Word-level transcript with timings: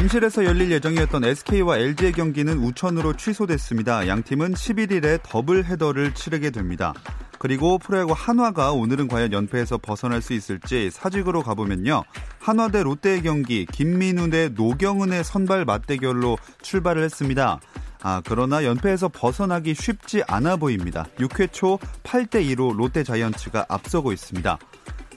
잠실에서 0.00 0.46
열릴 0.46 0.70
예정이었던 0.70 1.24
SK와 1.24 1.76
LG의 1.76 2.12
경기는 2.12 2.56
우천으로 2.56 3.18
취소됐습니다. 3.18 4.08
양 4.08 4.22
팀은 4.22 4.54
11일에 4.54 5.20
더블 5.22 5.66
헤더를 5.66 6.14
치르게 6.14 6.48
됩니다. 6.48 6.94
그리고 7.38 7.76
프로야구 7.76 8.14
한화가 8.16 8.72
오늘은 8.72 9.08
과연 9.08 9.34
연패에서 9.34 9.76
벗어날 9.76 10.22
수 10.22 10.32
있을지 10.32 10.88
사직으로 10.90 11.42
가보면요. 11.42 12.04
한화 12.38 12.68
대 12.68 12.82
롯데의 12.82 13.20
경기 13.24 13.66
김민우 13.66 14.30
대 14.30 14.48
노경은의 14.48 15.22
선발 15.22 15.66
맞대결로 15.66 16.38
출발을 16.62 17.02
했습니다. 17.02 17.60
아, 18.02 18.22
그러나 18.24 18.64
연패에서 18.64 19.10
벗어나기 19.10 19.74
쉽지 19.74 20.22
않아 20.26 20.56
보입니다. 20.56 21.04
6회 21.18 21.52
초 21.52 21.78
8대 22.04 22.42
2로 22.56 22.74
롯데 22.74 23.04
자이언츠가 23.04 23.66
앞서고 23.68 24.12
있습니다. 24.12 24.58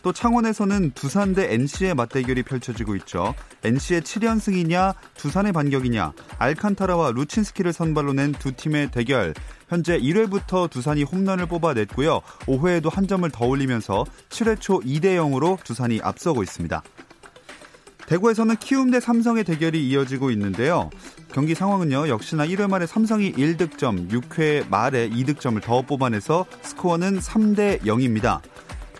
또 0.03 0.11
창원에서는 0.11 0.91
두산 0.91 1.33
대 1.33 1.53
NC의 1.53 1.95
맞대결이 1.95 2.43
펼쳐지고 2.43 2.95
있죠. 2.97 3.33
NC의 3.63 4.01
7연승이냐, 4.01 4.93
두산의 5.15 5.53
반격이냐, 5.53 6.11
알칸타라와 6.37 7.11
루친스키를 7.11 7.71
선발로 7.71 8.11
낸 8.13 8.33
두 8.33 8.51
팀의 8.51 8.91
대결. 8.91 9.33
현재 9.69 9.97
1회부터 9.97 10.69
두산이 10.69 11.03
홈런을 11.03 11.45
뽑아냈고요. 11.45 12.19
5회에도 12.41 12.91
한 12.91 13.07
점을 13.07 13.27
더 13.31 13.45
올리면서 13.45 14.05
7회 14.29 14.59
초 14.59 14.81
2대 14.81 15.15
0으로 15.15 15.63
두산이 15.63 16.01
앞서고 16.03 16.43
있습니다. 16.43 16.83
대구에서는 18.05 18.57
키움 18.57 18.91
대 18.91 18.99
삼성의 18.99 19.45
대결이 19.45 19.87
이어지고 19.89 20.31
있는데요. 20.31 20.89
경기 21.31 21.55
상황은요, 21.55 22.09
역시나 22.09 22.45
1회 22.45 22.69
말에 22.69 22.85
삼성이 22.85 23.31
1득점, 23.31 24.09
6회 24.11 24.69
말에 24.69 25.09
2득점을 25.09 25.61
더 25.63 25.81
뽑아내서 25.81 26.45
스코어는 26.61 27.19
3대 27.19 27.81
0입니다. 27.83 28.41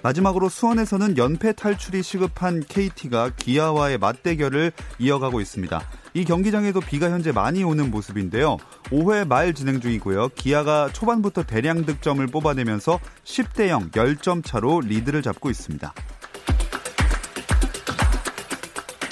마지막으로 0.04 0.50
수원에서는 0.50 1.18
연패 1.18 1.54
탈출이 1.54 2.04
시급한 2.04 2.62
KT가 2.68 3.32
기아와의 3.36 3.98
맞대결을 3.98 4.73
이어가고 5.00 5.40
있습니다. 5.40 5.82
이 6.14 6.26
경기장에도 6.26 6.82
비가 6.82 7.09
현재 7.09 7.32
많이 7.32 7.64
오는 7.64 7.90
모습인데요. 7.90 8.58
5회 8.92 9.26
말 9.26 9.54
진행 9.54 9.80
중이고요. 9.80 10.30
기아가 10.36 10.90
초반부터 10.92 11.44
대량 11.44 11.86
득점을 11.86 12.26
뽑아내면서 12.28 13.00
10대 13.24 13.70
0, 13.70 13.90
10점 13.92 14.46
차로 14.46 14.81
리드를 14.81 15.22
잡고 15.24 15.50
있습니다. 15.50 15.94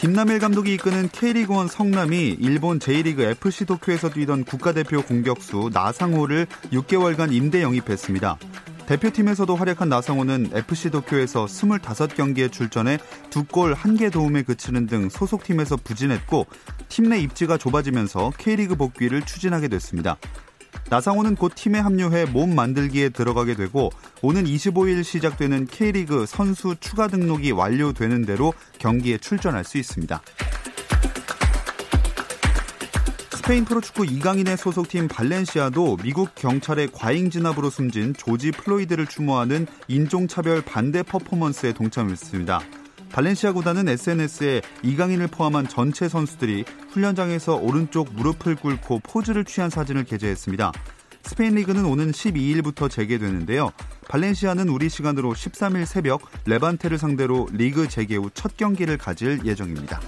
김남일 0.01 0.39
감독이 0.39 0.73
이끄는 0.73 1.09
K리그1 1.09 1.67
성남이 1.67 2.37
일본 2.39 2.79
J리그 2.79 3.21
FC 3.21 3.65
도쿄에서 3.65 4.09
뛰던 4.09 4.45
국가대표 4.45 5.03
공격수 5.03 5.69
나상호를 5.71 6.47
6개월간 6.71 7.31
임대 7.31 7.61
영입했습니다. 7.61 8.37
대표팀에서도 8.87 9.55
활약한 9.55 9.89
나상호는 9.89 10.51
FC 10.53 10.89
도쿄에서 10.91 11.45
25경기에 11.45 12.51
출전해 12.51 12.97
두 13.29 13.43
골 13.45 13.73
한 13.73 13.95
개 13.97 14.09
도움에 14.09 14.43
그치는 14.43 14.87
등 14.87 15.09
소속팀에서 15.09 15.77
부진했고 15.77 16.45
팀 16.89 17.09
내 17.09 17.19
입지가 17.19 17.57
좁아지면서 17.57 18.31
K리그 18.37 18.75
복귀를 18.75 19.21
추진하게 19.23 19.67
됐습니다. 19.69 20.17
나상호는 20.89 21.35
곧 21.35 21.53
팀에 21.55 21.79
합류해 21.79 22.25
몸 22.25 22.53
만들기에 22.55 23.09
들어가게 23.09 23.55
되고 23.55 23.89
오는 24.21 24.43
25일 24.43 25.03
시작되는 25.03 25.67
K리그 25.67 26.25
선수 26.25 26.75
추가 26.79 27.07
등록이 27.07 27.51
완료되는 27.51 28.25
대로 28.25 28.53
경기에 28.79 29.17
출전할 29.17 29.63
수 29.63 29.77
있습니다. 29.77 30.21
스페인 33.51 33.65
프로축구 33.65 34.05
이강인의 34.05 34.55
소속팀 34.55 35.09
발렌시아도 35.09 35.97
미국 36.01 36.33
경찰의 36.35 36.87
과잉 36.93 37.29
진압으로 37.29 37.69
숨진 37.69 38.13
조지 38.13 38.49
플로이드를 38.49 39.07
추모하는 39.07 39.67
인종차별 39.89 40.61
반대 40.61 41.03
퍼포먼스에 41.03 41.73
동참했습니다. 41.73 42.61
발렌시아 43.11 43.51
구단은 43.51 43.89
SNS에 43.89 44.61
이강인을 44.83 45.27
포함한 45.27 45.67
전체 45.67 46.07
선수들이 46.07 46.63
훈련장에서 46.91 47.57
오른쪽 47.57 48.13
무릎을 48.13 48.55
꿇고 48.55 48.99
포즈를 48.99 49.43
취한 49.43 49.69
사진을 49.69 50.05
게재했습니다. 50.05 50.71
스페인 51.23 51.55
리그는 51.55 51.83
오는 51.83 52.13
12일부터 52.13 52.89
재개되는데요. 52.89 53.71
발렌시아는 54.07 54.69
우리 54.69 54.87
시간으로 54.87 55.33
13일 55.33 55.85
새벽 55.85 56.21
레반테를 56.45 56.97
상대로 56.97 57.49
리그 57.51 57.89
재개 57.89 58.15
후 58.15 58.29
첫 58.33 58.55
경기를 58.55 58.97
가질 58.97 59.41
예정입니다. 59.43 59.99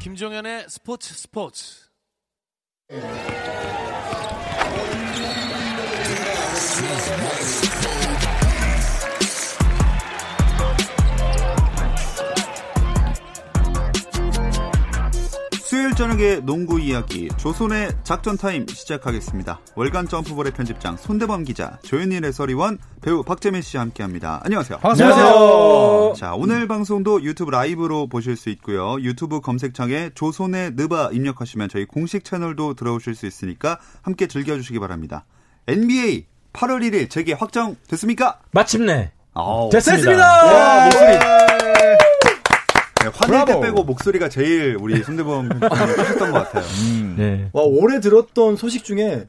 김종현의 0.00 0.66
스포츠 0.68 1.14
스포츠. 1.14 1.90
저녁의 16.02 16.42
농구 16.42 16.80
이야기 16.80 17.28
조선의 17.36 17.92
작전 18.02 18.36
타임 18.36 18.66
시작하겠습니다. 18.66 19.60
월간 19.76 20.08
점프볼의 20.08 20.50
편집장 20.52 20.96
손대범 20.96 21.44
기자, 21.44 21.78
조현일 21.84 22.24
해설위원, 22.24 22.78
배우 23.00 23.22
박재민 23.22 23.62
씨와 23.62 23.82
함께합니다. 23.84 24.40
안녕하세요. 24.42 24.80
안녕하세요. 24.82 26.14
자 26.16 26.34
오늘 26.34 26.66
방송도 26.66 27.22
유튜브 27.22 27.52
라이브로 27.52 28.08
보실 28.08 28.36
수 28.36 28.50
있고요. 28.50 28.96
유튜브 29.00 29.40
검색창에 29.40 30.10
조선의 30.16 30.72
느바 30.74 31.10
입력하시면 31.12 31.68
저희 31.68 31.84
공식 31.84 32.24
채널도 32.24 32.74
들어오실 32.74 33.14
수 33.14 33.26
있으니까 33.26 33.78
함께 34.02 34.26
즐겨주시기 34.26 34.80
바랍니다. 34.80 35.24
NBA 35.68 36.26
8월 36.52 36.80
1일 36.82 37.10
재개 37.10 37.32
확정 37.32 37.76
됐습니까? 37.86 38.40
마침내 38.50 39.12
아우, 39.34 39.70
됐습니다. 39.70 40.26
와, 40.26 40.84
목소리. 40.86 41.61
네, 43.04 43.10
화낼 43.12 43.44
때. 43.46 43.60
빼고 43.60 43.84
목소리가 43.84 44.28
제일 44.28 44.76
우리 44.80 45.02
손대범 45.02 45.48
하셨던 45.62 46.32
것 46.32 46.38
같아요. 46.50 46.64
네. 47.16 47.48
와 47.52 47.62
올해 47.62 48.00
들었던 48.00 48.56
소식 48.56 48.84
중에 48.84 49.28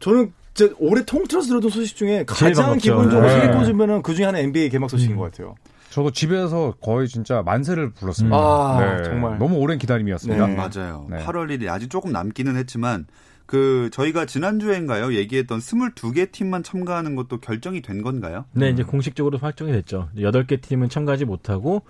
저는 0.00 0.32
제 0.54 0.72
올해 0.78 1.04
통틀어서 1.04 1.48
들었던 1.48 1.70
소식 1.70 1.96
중에 1.96 2.24
가장. 2.26 2.78
기본적으로 2.78 3.26
네. 3.26 3.40
세계 3.40 3.52
꽂으면은 3.54 4.02
그 4.02 4.14
중에 4.14 4.26
하나 4.26 4.38
NBA 4.38 4.70
개막 4.70 4.88
소식인 4.90 5.16
것 5.16 5.24
같아요. 5.24 5.54
저도 5.90 6.10
집에서 6.10 6.74
거의 6.80 7.06
진짜 7.08 7.42
만세를 7.42 7.90
불렀습니다. 7.92 8.36
아, 8.36 9.02
정말. 9.04 9.38
너무 9.38 9.58
오랜 9.58 9.78
기다림이었습니다. 9.78 10.46
네. 10.48 10.54
맞아요. 10.56 11.06
네. 11.08 11.18
8월 11.24 11.46
1일 11.56 11.68
아직 11.68 11.88
조금 11.88 12.10
남기는 12.10 12.56
했지만 12.56 13.06
그 13.46 13.90
저희가 13.92 14.24
지난주엔가요 14.26 15.14
얘기했던 15.14 15.60
22개 15.60 16.32
팀만 16.32 16.62
참가하는 16.62 17.14
것도 17.14 17.38
결정이 17.40 17.82
된 17.82 18.02
건가요? 18.02 18.44
네, 18.52 18.70
이제 18.70 18.82
공식적으로 18.82 19.38
확정이 19.38 19.70
됐죠. 19.70 20.08
8개 20.16 20.60
팀은 20.60 20.88
참가하지 20.88 21.26
못하고 21.26 21.82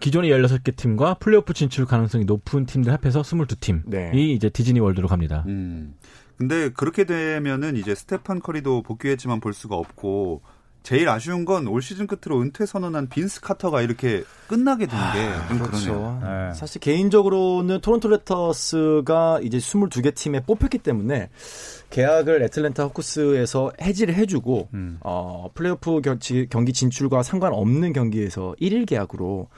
기존의 0.00 0.30
16개 0.30 0.76
팀과 0.76 1.14
플레이오프 1.14 1.54
진출 1.54 1.86
가능성이 1.86 2.24
높은 2.24 2.66
팀들 2.66 2.92
합해서 2.92 3.22
22팀이 3.22 3.82
네. 3.86 4.10
이제 4.14 4.48
디즈니 4.50 4.80
월드로 4.80 5.08
갑니다. 5.08 5.44
음. 5.46 5.94
근데 6.36 6.68
그렇게 6.68 7.04
되면은 7.04 7.76
이제 7.76 7.94
스테판 7.94 8.40
커리도 8.40 8.82
복귀했지만 8.82 9.40
볼 9.40 9.54
수가 9.54 9.76
없고 9.76 10.42
제일 10.82 11.08
아쉬운 11.08 11.44
건 11.44 11.66
올 11.66 11.82
시즌 11.82 12.06
끝으로 12.06 12.40
은퇴 12.40 12.64
선언한 12.64 13.08
빈스 13.08 13.40
카터가 13.40 13.82
이렇게 13.82 14.22
끝나게 14.46 14.86
된게좀 14.86 15.58
그러네요. 15.58 16.20
네. 16.22 16.54
사실 16.54 16.80
개인적으로는 16.80 17.80
토론토 17.80 18.08
랩터스가 18.08 19.40
이제 19.42 19.58
22개 19.58 20.14
팀에 20.14 20.44
뽑혔기 20.44 20.78
때문에 20.78 21.30
계약을 21.90 22.42
애틀랜타 22.44 22.84
호크스에서 22.84 23.72
해지를 23.80 24.14
해주고 24.14 24.68
음. 24.74 24.98
어, 25.00 25.50
플레이오프 25.54 26.02
경기 26.50 26.72
진출과 26.72 27.24
상관없는 27.24 27.92
경기에서 27.92 28.54
1일 28.60 28.86
계약으로 28.86 29.48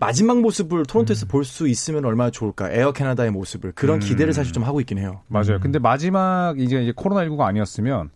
마지막 0.00 0.40
모습을 0.40 0.84
토론토에서 0.84 1.26
볼수 1.26 1.68
있으면 1.68 2.04
얼마나 2.04 2.30
좋을까. 2.30 2.70
에어 2.70 2.92
캐나다의 2.92 3.30
모습을 3.30 3.72
그런 3.72 3.96
음. 3.96 4.00
기대를 4.00 4.32
사실 4.32 4.52
좀 4.52 4.64
하고 4.64 4.80
있긴 4.80 4.98
해요. 4.98 5.20
맞아요. 5.28 5.56
음. 5.56 5.60
근데 5.60 5.78
마지막 5.78 6.54
이제 6.58 6.82
이제 6.82 6.92
코로나 6.94 7.24
19가 7.24 7.42
아니었으면 7.42 8.10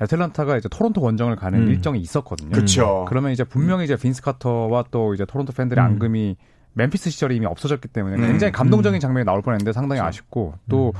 애틀란타가 0.00 0.56
이제 0.58 0.68
토론토 0.68 1.00
원정을 1.02 1.36
가는 1.36 1.62
음. 1.62 1.68
일정이 1.68 1.98
있었거든요. 2.00 2.50
그쵸. 2.50 3.04
그러면 3.08 3.32
이제 3.32 3.44
분명히 3.44 3.84
이제 3.84 3.96
빈스 3.96 4.22
카터와 4.22 4.84
또 4.90 5.14
이제 5.14 5.24
토론토 5.24 5.52
팬들의 5.52 5.82
음. 5.82 5.92
앙금이 5.92 6.36
멤피스 6.74 7.10
시절에 7.10 7.36
이미 7.36 7.46
없어졌기 7.46 7.88
때문에 7.88 8.16
음. 8.16 8.26
굉장히 8.26 8.52
감동적인 8.52 9.00
장면이 9.00 9.24
나올 9.24 9.42
뻔했는데 9.42 9.72
상당히 9.72 10.00
아쉽고 10.02 10.54
또 10.68 10.92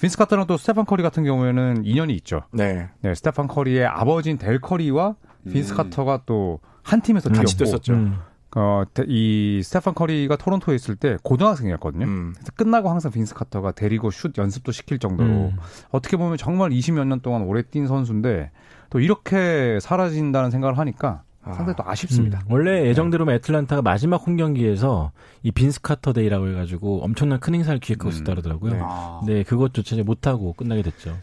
빈스 0.00 0.18
카터랑 0.18 0.46
또 0.46 0.56
스테판 0.56 0.84
커리 0.84 1.02
같은 1.02 1.24
경우에는 1.24 1.84
인연이 1.84 2.14
있죠. 2.14 2.42
네. 2.52 2.88
네, 3.00 3.14
스테판 3.14 3.46
커리의 3.46 3.86
아버지인 3.86 4.36
델 4.36 4.60
커리와 4.60 5.14
빈스 5.50 5.72
음. 5.72 5.76
카터가 5.76 6.22
또 6.26 6.60
한 6.86 7.00
팀에서 7.00 7.28
같이 7.30 7.56
뛰었고 7.56 7.78
뛰었었죠. 7.78 7.92
음. 7.94 8.18
어, 8.58 8.84
데- 8.94 9.04
이 9.06 9.60
스테판 9.62 9.92
커리가 9.94 10.36
토론토에 10.36 10.74
있을 10.74 10.96
때 10.96 11.18
고등학생이었거든요. 11.22 12.06
음. 12.06 12.32
그래서 12.34 12.52
끝나고 12.56 12.88
항상 12.88 13.12
빈스 13.12 13.34
카터가 13.34 13.72
데리고 13.72 14.10
슛 14.10 14.36
연습도 14.38 14.72
시킬 14.72 14.98
정도로 14.98 15.28
음. 15.28 15.56
어떻게 15.90 16.16
보면 16.16 16.38
정말 16.38 16.70
20몇 16.70 17.06
년 17.06 17.20
동안 17.20 17.42
오래 17.42 17.60
뛴 17.62 17.86
선수인데 17.86 18.50
또 18.88 18.98
이렇게 19.00 19.78
사라진다는 19.80 20.50
생각을 20.50 20.78
하니까 20.78 21.22
상당히 21.44 21.74
또 21.76 21.84
아쉽습니다. 21.86 22.40
음, 22.46 22.52
원래 22.52 22.86
예정대로면 22.86 23.34
애틀란타가 23.36 23.80
마지막 23.82 24.16
홈 24.26 24.36
경기에서 24.36 25.12
이 25.44 25.52
빈스 25.52 25.80
카터 25.82 26.12
데이라고 26.12 26.48
해가지고 26.48 27.04
엄청난 27.04 27.38
큰 27.38 27.54
행사를 27.54 27.78
기획하고 27.78 28.08
음. 28.08 28.12
있었다 28.12 28.32
그러더라고요. 28.32 28.72
네. 28.72 28.80
아. 28.82 29.20
네, 29.26 29.42
그것조차 29.44 29.94
이제 29.96 30.02
못하고 30.02 30.54
끝나게 30.54 30.82
됐죠. 30.82 31.16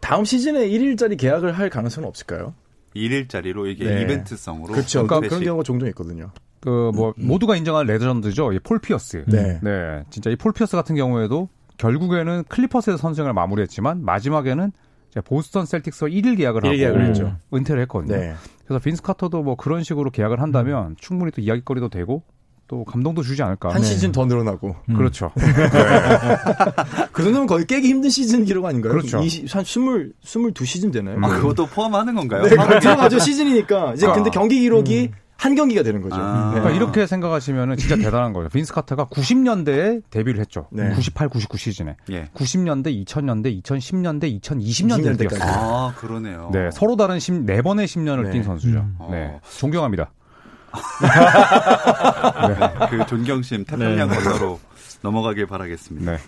다음 0.00 0.24
시즌에 0.26 0.68
1일짜리 0.68 1.16
계약을 1.16 1.56
할 1.56 1.70
가능성은 1.70 2.06
없을까요? 2.08 2.52
1일짜리로 2.94 3.66
이게 3.70 3.84
네. 3.86 4.02
이벤트성으로 4.02 4.72
그렇죠. 4.72 5.06
그러니까 5.06 5.28
그런. 5.28 5.42
경우가 5.44 5.62
종종 5.62 5.88
있거든요. 5.88 6.30
그 6.64 6.90
뭐 6.94 7.12
모두가 7.16 7.56
인정한 7.56 7.86
레전드죠. 7.86 8.52
이 8.54 8.60
폴 8.60 8.78
피어스. 8.80 9.24
네. 9.26 9.58
네, 9.62 10.02
진짜 10.10 10.30
이 10.30 10.36
폴 10.36 10.52
피어스 10.52 10.76
같은 10.76 10.96
경우에도 10.96 11.48
결국에는 11.76 12.44
클리퍼스에서 12.48 12.96
선수 12.96 13.08
생활을 13.08 13.32
마무리했지만 13.34 14.04
마지막에는 14.04 14.72
이제 15.10 15.20
보스턴 15.20 15.66
셀틱스와 15.66 16.08
1일 16.10 16.36
계약을 16.38 16.64
하고 16.64 16.72
일일 16.74 16.86
계약을 16.86 17.06
했죠. 17.08 17.36
은퇴를 17.52 17.82
했거든요. 17.82 18.16
네. 18.16 18.34
그래서 18.66 18.82
빈스 18.82 19.02
카터도 19.02 19.42
뭐 19.42 19.56
그런 19.56 19.82
식으로 19.82 20.10
계약을 20.10 20.40
한다면 20.40 20.96
충분히 20.98 21.30
또 21.32 21.40
이야기거리도 21.42 21.88
되고 21.90 22.22
또 22.66 22.82
감동도 22.84 23.22
주지 23.22 23.42
않을까. 23.42 23.68
한 23.74 23.82
네. 23.82 23.86
시즌 23.86 24.10
더 24.10 24.24
늘어나고. 24.24 24.74
음. 24.88 24.96
그렇죠. 24.96 25.30
그 27.12 27.22
정도면 27.22 27.46
거의 27.46 27.66
깨기 27.66 27.88
힘든 27.88 28.08
시즌 28.10 28.44
기록 28.44 28.64
아닌가요? 28.66 28.92
그렇죠. 28.92 29.20
20, 29.20 29.54
한 29.54 29.62
20, 29.62 29.82
22시즌 30.22 30.92
되나요? 30.92 31.18
아, 31.22 31.28
그것도 31.28 31.66
포함하는 31.66 32.14
건가요? 32.14 32.42
네, 32.44 32.50
그 32.56 32.78
들어가죠. 32.80 33.18
시즌이니까. 33.18 33.94
이제 33.94 34.06
아. 34.06 34.12
근데 34.12 34.30
경기 34.30 34.60
기록이 34.60 35.10
한 35.36 35.54
경기가 35.54 35.82
되는 35.82 36.00
거죠. 36.00 36.14
아. 36.16 36.52
네. 36.54 36.60
그러니까 36.60 36.70
이렇게 36.76 37.06
생각하시면 37.06 37.76
진짜 37.76 37.96
대단한 38.10 38.32
거예요. 38.32 38.48
빈스 38.48 38.72
카터가 38.72 39.06
90년대에 39.06 40.02
데뷔를 40.10 40.40
했죠. 40.40 40.68
네. 40.70 40.90
98, 40.94 41.28
99 41.28 41.58
시즌에. 41.58 41.96
예. 42.10 42.28
90년대, 42.34 43.04
2000년대, 43.04 43.62
2010년대, 43.62 44.40
2020년대를 44.40 45.16
20년대까지. 45.16 45.28
뛰었어요. 45.30 45.52
아, 45.52 45.94
그러네요. 45.96 46.50
네, 46.52 46.70
서로 46.72 46.96
다른 46.96 47.18
10, 47.18 47.44
네 47.44 47.62
번의 47.62 47.86
10년을 47.86 48.24
네. 48.24 48.30
뛴 48.30 48.44
선수죠. 48.44 48.78
음. 48.78 48.96
네, 49.10 49.26
어. 49.34 49.40
존경합니다. 49.58 50.10
그 52.90 53.06
존경심 53.06 53.64
태평양 53.64 54.08
네. 54.08 54.16
건너로 54.16 54.60
넘어가길 55.02 55.46
바라겠습니다. 55.46 56.12
네. 56.12 56.18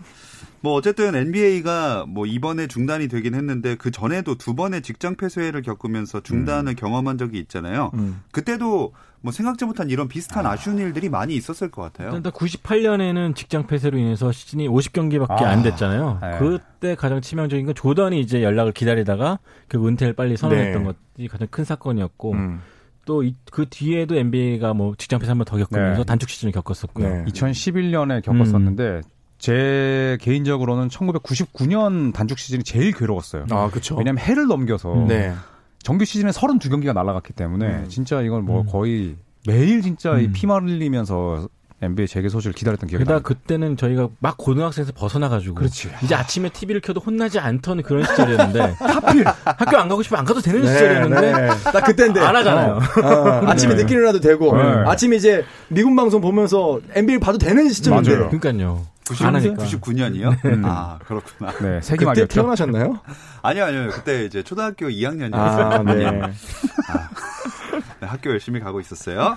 뭐 0.66 0.74
어쨌든 0.74 1.14
NBA가 1.14 2.06
뭐 2.08 2.26
이번에 2.26 2.66
중단이 2.66 3.06
되긴 3.06 3.36
했는데 3.36 3.76
그 3.76 3.92
전에도 3.92 4.34
두 4.34 4.56
번의 4.56 4.82
직장 4.82 5.14
폐쇄를 5.14 5.62
겪으면서 5.62 6.24
중단을 6.24 6.74
경험한 6.74 7.18
적이 7.18 7.38
있잖아요. 7.38 7.92
음. 7.94 8.20
그때도 8.32 8.92
뭐 9.20 9.32
생각지 9.32 9.64
못한 9.64 9.90
이런 9.90 10.08
비슷한 10.08 10.44
아. 10.44 10.56
쉬운 10.56 10.78
일들이 10.78 11.08
많이 11.08 11.36
있었을 11.36 11.70
것 11.70 11.82
같아요. 11.82 12.16
일단 12.16 12.32
98년에는 12.32 13.36
직장 13.36 13.68
폐쇄로 13.68 13.96
인해서 13.96 14.32
시즌이 14.32 14.66
50경기밖에 14.66 15.40
아, 15.40 15.50
안 15.50 15.62
됐잖아요. 15.62 16.18
네. 16.20 16.38
그때 16.40 16.96
가장 16.96 17.20
치명적인 17.20 17.66
건 17.66 17.74
조던이 17.76 18.18
이제 18.18 18.42
연락을 18.42 18.72
기다리다가 18.72 19.38
그 19.68 19.86
은퇴를 19.86 20.14
빨리 20.14 20.36
선언했던 20.36 20.82
네. 20.82 20.92
것이 21.16 21.28
가장 21.28 21.46
큰 21.48 21.62
사건이었고 21.62 22.32
음. 22.32 22.60
또그 23.04 23.66
뒤에도 23.70 24.16
NBA가 24.16 24.74
뭐 24.74 24.96
직장 24.98 25.20
폐쇄 25.20 25.30
한번 25.30 25.44
더 25.44 25.58
겪으면서 25.58 26.00
네. 26.00 26.04
단축 26.04 26.28
시즌을 26.28 26.50
겪었었고요. 26.50 27.08
네. 27.08 27.24
2011년에 27.30 28.24
겪었었는데 28.24 29.02
제 29.46 30.18
개인적으로는 30.22 30.88
1999년 30.88 32.12
단축 32.12 32.36
시즌이 32.36 32.64
제일 32.64 32.90
괴로웠어요. 32.90 33.46
아, 33.50 33.70
그쵸. 33.70 33.94
왜냐하면 33.94 34.18
해를 34.18 34.48
넘겨서 34.48 35.04
네. 35.06 35.32
정규 35.84 36.04
시즌에 36.04 36.30
32경기가 36.32 36.92
날아갔기 36.92 37.32
때문에 37.32 37.66
음. 37.66 37.88
진짜 37.88 38.22
이건 38.22 38.44
뭐 38.44 38.62
음. 38.62 38.66
거의 38.66 39.14
매일 39.46 39.82
진짜 39.82 40.18
이 40.18 40.24
음. 40.24 40.32
피만 40.32 40.68
흘리면서 40.68 41.48
NBA 41.80 42.08
재개 42.08 42.28
소식을 42.28 42.54
기다렸던 42.54 42.88
기억이 42.88 43.04
게다가 43.04 43.20
납니다. 43.20 43.28
그때는 43.28 43.76
저희가 43.76 44.08
막 44.18 44.36
고등학생에서 44.36 44.90
벗어나가지고 44.96 45.54
그렇지. 45.54 45.90
이제 46.02 46.16
아침에 46.16 46.48
TV를 46.48 46.80
켜도 46.80 46.98
혼나지 46.98 47.38
않던 47.38 47.84
그런 47.84 48.02
시절이었는데 48.02 48.74
하필 48.80 49.24
학교 49.44 49.76
안 49.76 49.88
가고 49.88 50.02
싶으면 50.02 50.18
안 50.18 50.24
가도 50.24 50.40
되는 50.40 50.66
시절이었는데 50.66 51.32
네. 51.32 51.48
딱 51.72 51.84
그때인데. 51.84 52.18
안 52.18 52.34
하잖아요. 52.34 52.80
어, 53.00 53.06
어, 53.06 53.46
아침에 53.46 53.76
네. 53.76 53.82
늦게 53.84 53.94
일어나도 53.94 54.18
되고, 54.18 54.56
네. 54.56 54.62
아침에 54.90 55.14
이제 55.14 55.44
미국 55.68 55.94
방송 55.94 56.20
보면서 56.20 56.80
NBA 56.94 57.20
봐도 57.20 57.38
되는 57.38 57.68
시점인데. 57.68 58.10
맞아요. 58.10 58.30
그러니까요. 58.30 58.95
90, 59.08 59.24
안 59.26 59.36
하니까. 59.36 59.64
99년이요? 59.64 60.44
음. 60.46 60.62
아, 60.64 60.98
그렇구나. 61.04 61.52
네, 61.52 61.58
그때 61.58 61.80
세기말이었죠. 61.82 62.34
태어나셨나요? 62.34 63.00
아니요, 63.42 63.64
아니요. 63.64 63.88
그때 63.92 64.24
이제 64.24 64.42
초등학교 64.42 64.86
2학년이었어요. 64.88 65.34
아, 65.34 65.82
네. 65.82 66.10
네, 68.00 68.06
학교 68.06 68.30
열심히 68.30 68.60
가고 68.60 68.80
있었어요. 68.80 69.36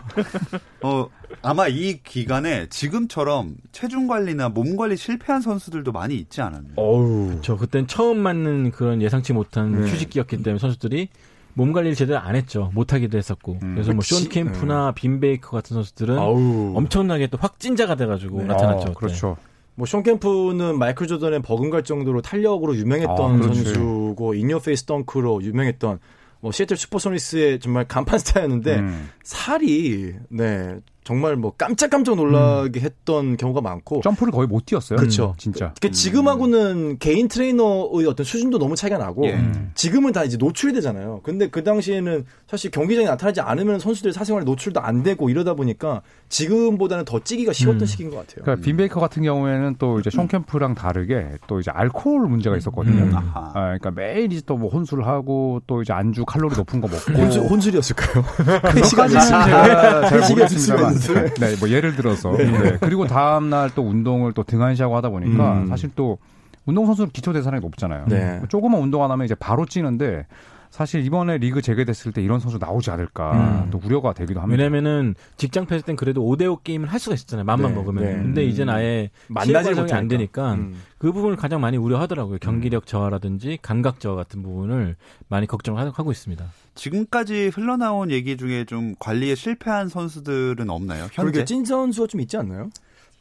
어, 0.81 1.07
아마 1.41 1.67
이 1.67 2.01
기간에 2.03 2.67
지금처럼 2.69 3.55
체중 3.71 4.07
관리나 4.07 4.49
몸 4.49 4.75
관리 4.75 4.97
실패한 4.97 5.41
선수들도 5.41 5.91
많이 5.91 6.15
있지 6.15 6.41
않았나요? 6.41 6.73
어우. 6.75 7.39
저 7.41 7.55
그땐 7.55 7.87
처음 7.87 8.19
맞는 8.19 8.71
그런 8.71 9.01
예상치 9.01 9.33
못한 9.33 9.81
네. 9.81 9.91
휴식기였기 9.91 10.43
때문에 10.43 10.59
선수들이 10.59 11.09
몸 11.53 11.73
관리를 11.73 11.95
제대로 11.95 12.19
안 12.19 12.35
했죠. 12.35 12.71
못 12.73 12.93
하기도 12.93 13.17
했었고. 13.17 13.59
음. 13.63 13.73
그래서 13.75 13.91
뭐 13.91 13.99
그치. 13.99 14.23
숀 14.23 14.29
켐프나 14.29 14.91
빈 14.93 15.19
베이커 15.19 15.51
같은 15.51 15.75
선수들은 15.75 16.17
아우. 16.17 16.73
엄청나게 16.75 17.27
또 17.27 17.37
확 17.39 17.58
찐 17.58 17.76
자가 17.76 17.95
돼 17.95 18.05
가지고 18.05 18.39
네. 18.39 18.45
나타났죠. 18.45 18.77
어, 18.77 18.85
그때. 18.85 18.93
그렇죠. 18.95 19.37
뭐, 19.79 19.85
숀 19.85 20.03
켐프는 20.03 20.77
마이클 20.77 21.07
조던에 21.07 21.41
버금갈 21.41 21.85
정도로 21.85 22.21
탄력으로 22.21 22.75
유명했던 22.75 23.39
아. 23.39 23.41
선수고, 23.41 24.33
in 24.33 24.59
your 24.59 24.71
face 24.71 24.83
덩크로 24.83 25.41
유명했던, 25.41 25.99
뭐, 26.41 26.51
시애틀 26.51 26.75
슈퍼소니스의 26.75 27.61
정말 27.61 27.87
간판 27.87 28.19
스타였는데, 28.19 28.79
음. 28.79 29.09
살이, 29.23 30.15
네, 30.27 30.75
정말 31.09 31.35
뭐, 31.35 31.51
깜짝깜짝 31.57 32.17
놀라게 32.17 32.81
했던 32.81 33.35
경우가 33.35 33.61
많고, 33.61 34.01
점프를 34.03 34.31
거의 34.31 34.47
못 34.47 34.67
뛰었어요. 34.67 34.99
그쵸. 34.99 35.33
진짜. 35.39 35.73
그 35.81 35.89
지금하고는 35.89 36.99
개인 36.99 37.27
트레이너의 37.27 38.05
어떤 38.07 38.23
수준도 38.23 38.59
너무 38.59 38.75
차이가 38.75 38.99
나고 38.99 39.25
예. 39.25 39.33
음. 39.33 39.71
지금은 39.73 40.11
다 40.11 40.23
이제 40.23 40.37
노출이 40.37 40.71
되잖아요. 40.73 41.21
근데 41.23 41.47
그 41.49 41.63
당시에는 41.63 42.25
사실 42.47 42.69
경기장에 42.69 43.07
나타나지 43.07 43.41
않으면 43.41 43.79
선수들 43.79 44.13
사생활에 44.13 44.45
노출도 44.45 44.79
안 44.81 45.01
되고 45.01 45.31
이러다 45.31 45.55
보니까 45.55 46.03
지금보다는 46.29 47.05
더 47.05 47.19
찌기가 47.23 47.53
쉬웠던 47.53 47.81
음. 47.81 47.85
시기인 47.87 48.11
것 48.11 48.17
같아요. 48.17 48.43
그러니까 48.43 48.63
빈 48.63 48.77
베이커 48.77 48.99
같은 48.99 49.23
경우에는 49.23 49.77
또 49.79 49.99
이제 49.99 50.11
숀 50.11 50.27
캠프랑 50.27 50.75
다르게 50.75 51.37
또 51.47 51.59
이제 51.59 51.71
알코올 51.71 52.27
문제가 52.27 52.55
있었거든요. 52.55 53.05
음. 53.05 53.15
아하. 53.15 53.51
아, 53.55 53.61
그러니까 53.79 53.89
매일 53.91 54.31
이제 54.31 54.41
또 54.45 54.59
뭐 54.59 54.69
혼술을 54.69 55.07
하고 55.07 55.61
또 55.67 55.81
이제 55.81 55.93
안주 55.93 56.25
칼로리 56.25 56.53
높은 56.55 56.81
거 56.81 56.87
먹고 56.89 57.13
혼술, 57.13 57.43
혼술이었을까요? 57.43 58.23
그것까지는 58.75 59.21
제가 59.21 60.09
잘 60.09 60.21
수가 60.21 60.29
모르겠습니다만 60.29 60.93
있는데. 60.99 61.33
네, 61.35 61.55
뭐 61.59 61.69
예를 61.69 61.95
들어서 61.95 62.31
네. 62.37 62.77
그리고 62.81 63.05
다음 63.07 63.49
날 63.49 63.69
또 63.75 63.83
운동을 63.83 64.33
또 64.33 64.43
등한시하고 64.43 64.95
하다 64.95 65.09
보니까 65.09 65.59
음. 65.59 65.67
사실 65.67 65.89
또 65.95 66.17
운동 66.65 66.85
선수는 66.85 67.09
기초 67.11 67.33
대사량이 67.33 67.61
높잖아요. 67.61 68.05
네. 68.07 68.37
뭐 68.39 68.47
조금만 68.47 68.81
운동 68.81 69.03
안 69.03 69.11
하면 69.11 69.25
이제 69.25 69.35
바로 69.35 69.65
찌는데 69.65 70.25
사실 70.69 71.03
이번에 71.03 71.37
리그 71.39 71.61
재개됐을 71.61 72.11
때 72.11 72.21
이런 72.21 72.39
선수 72.39 72.57
나오지 72.59 72.91
않을까 72.91 73.63
음. 73.65 73.71
또 73.71 73.81
우려가 73.83 74.13
되기도 74.13 74.39
합니다. 74.39 74.61
왜냐면은 74.61 75.15
직장 75.35 75.65
폐쇄 75.65 75.83
땐 75.83 75.95
그래도 75.95 76.21
5대5 76.21 76.63
게임을 76.63 76.87
할 76.91 76.99
수가 76.99 77.15
있었잖아요. 77.15 77.43
맘만 77.43 77.71
네, 77.71 77.75
먹으면. 77.77 78.03
네. 78.03 78.13
근데 78.13 78.45
이제는 78.45 78.73
아예 78.73 79.09
만나지 79.27 79.51
만나지 79.51 79.69
과정이 79.69 79.91
안 79.93 80.05
못하니까. 80.05 80.17
되니까 80.17 80.53
음. 80.53 80.81
그 80.99 81.11
부분을 81.11 81.37
가장 81.37 81.59
많이 81.61 81.77
우려하더라고요. 81.77 82.37
경기력 82.39 82.85
저하라든지 82.85 83.57
감각 83.61 83.99
저하 83.99 84.15
같은 84.15 84.43
부분을 84.43 84.95
많이 85.27 85.47
걱정하고 85.47 86.11
있습니다. 86.11 86.45
지금까지 86.75 87.51
흘러나온 87.53 88.11
얘기 88.11 88.37
중에 88.37 88.63
좀 88.65 88.95
관리에 88.99 89.35
실패한 89.35 89.89
선수들은 89.89 90.69
없나요? 90.69 91.07
현재? 91.11 91.45
찐 91.45 91.65
선수가 91.65 92.07
좀 92.07 92.21
있지 92.21 92.37
않나요? 92.37 92.69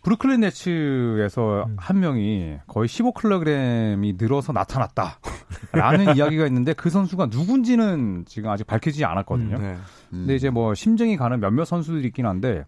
브루클린 0.03 0.41
네츠에서 0.41 1.65
음. 1.67 1.77
한 1.77 2.01
명이 2.01 2.59
거의 2.67 2.89
15kg이 2.89 4.17
늘어서 4.19 4.53
나타났다. 4.53 5.19
라는 5.73 6.15
이야기가 6.17 6.47
있는데 6.47 6.73
그 6.73 6.89
선수가 6.89 7.27
누군지는 7.27 8.25
지금 8.27 8.51
아직 8.51 8.67
밝히지 8.67 9.05
않았거든요. 9.05 9.59
네. 9.59 9.73
음. 9.73 9.79
근데 10.11 10.37
이제 10.37 10.51
뭐 10.51 10.75
심증이 10.75 11.17
가는 11.17 11.41
몇몇 11.41 11.65
선수들이 11.65 12.07
있긴 12.09 12.27
한데 12.27 12.65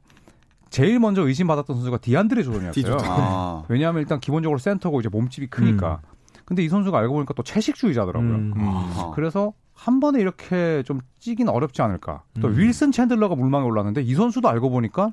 제일 0.70 0.98
먼저 1.00 1.26
의심받았던 1.26 1.76
선수가 1.76 1.98
디안드레 1.98 2.42
조던이었어요. 2.42 2.72
디조던. 2.72 3.04
아. 3.08 3.64
왜냐하면 3.68 4.02
일단 4.02 4.20
기본적으로 4.20 4.58
센터고 4.58 5.00
이제 5.00 5.08
몸집이 5.08 5.48
크니까. 5.48 6.00
근데 6.44 6.64
이 6.64 6.68
선수가 6.68 6.98
알고 6.98 7.14
보니까 7.14 7.34
또 7.34 7.42
채식주의자더라고요. 7.42 8.30
음. 8.30 8.54
아하. 8.56 9.10
그래서 9.14 9.52
한 9.72 10.00
번에 10.00 10.20
이렇게 10.20 10.82
좀 10.84 11.00
찌긴 11.18 11.48
어렵지 11.48 11.80
않을까. 11.80 12.22
또 12.40 12.48
음. 12.48 12.56
윌슨 12.56 12.90
챈들러가 12.90 13.36
물망에 13.36 13.64
올랐는데 13.64 14.02
이 14.02 14.14
선수도 14.14 14.48
알고 14.48 14.70
보니까 14.70 15.12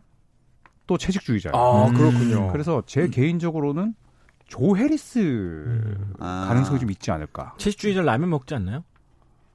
또 0.87 0.97
채식주의자예요. 0.97 1.55
아, 1.55 1.87
음. 1.87 1.93
그렇군요. 1.93 2.51
그래서 2.51 2.81
제 2.85 3.07
개인적으로는 3.09 3.93
조 4.47 4.75
해리스 4.77 5.95
아. 6.19 6.45
가능성이 6.47 6.79
좀 6.79 6.89
있지 6.89 7.11
않을까. 7.11 7.53
채식주의자 7.57 8.01
라면 8.01 8.29
먹지 8.29 8.55
않나요? 8.55 8.83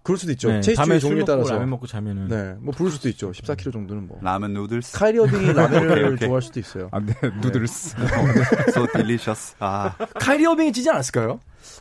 그럴 0.03 0.19
수도 0.19 0.33
있죠. 0.33 0.49
네, 0.49 0.61
술 0.63 0.75
종류에 0.99 1.25
따라서. 1.25 1.53
라면 1.53 1.71
먹고 1.71 1.87
자면은 1.87 2.27
네, 2.29 2.57
뭐 2.61 2.75
불을 2.75 2.91
수도 2.91 3.09
있죠. 3.09 3.31
14kg 3.31 3.73
정도는 3.73 4.09
뭐. 4.09 4.19
라면 4.21 4.53
noodles. 4.53 4.99
카이리 4.99 5.19
어빙이 5.21 5.53
라면을 5.55 5.91
오케이, 5.93 6.05
오케이. 6.05 6.19
좋아할 6.29 6.43
수도 6.43 6.59
있어요. 6.61 6.89
아, 6.91 6.99
네, 7.01 7.15
noodles. 7.41 7.95
so 8.75 8.87
delicious. 8.93 9.55
아. 9.61 9.95
카이리 10.15 10.45
어빙이 10.45 10.73
찌지 10.73 10.91
않았을까요? 10.91 11.39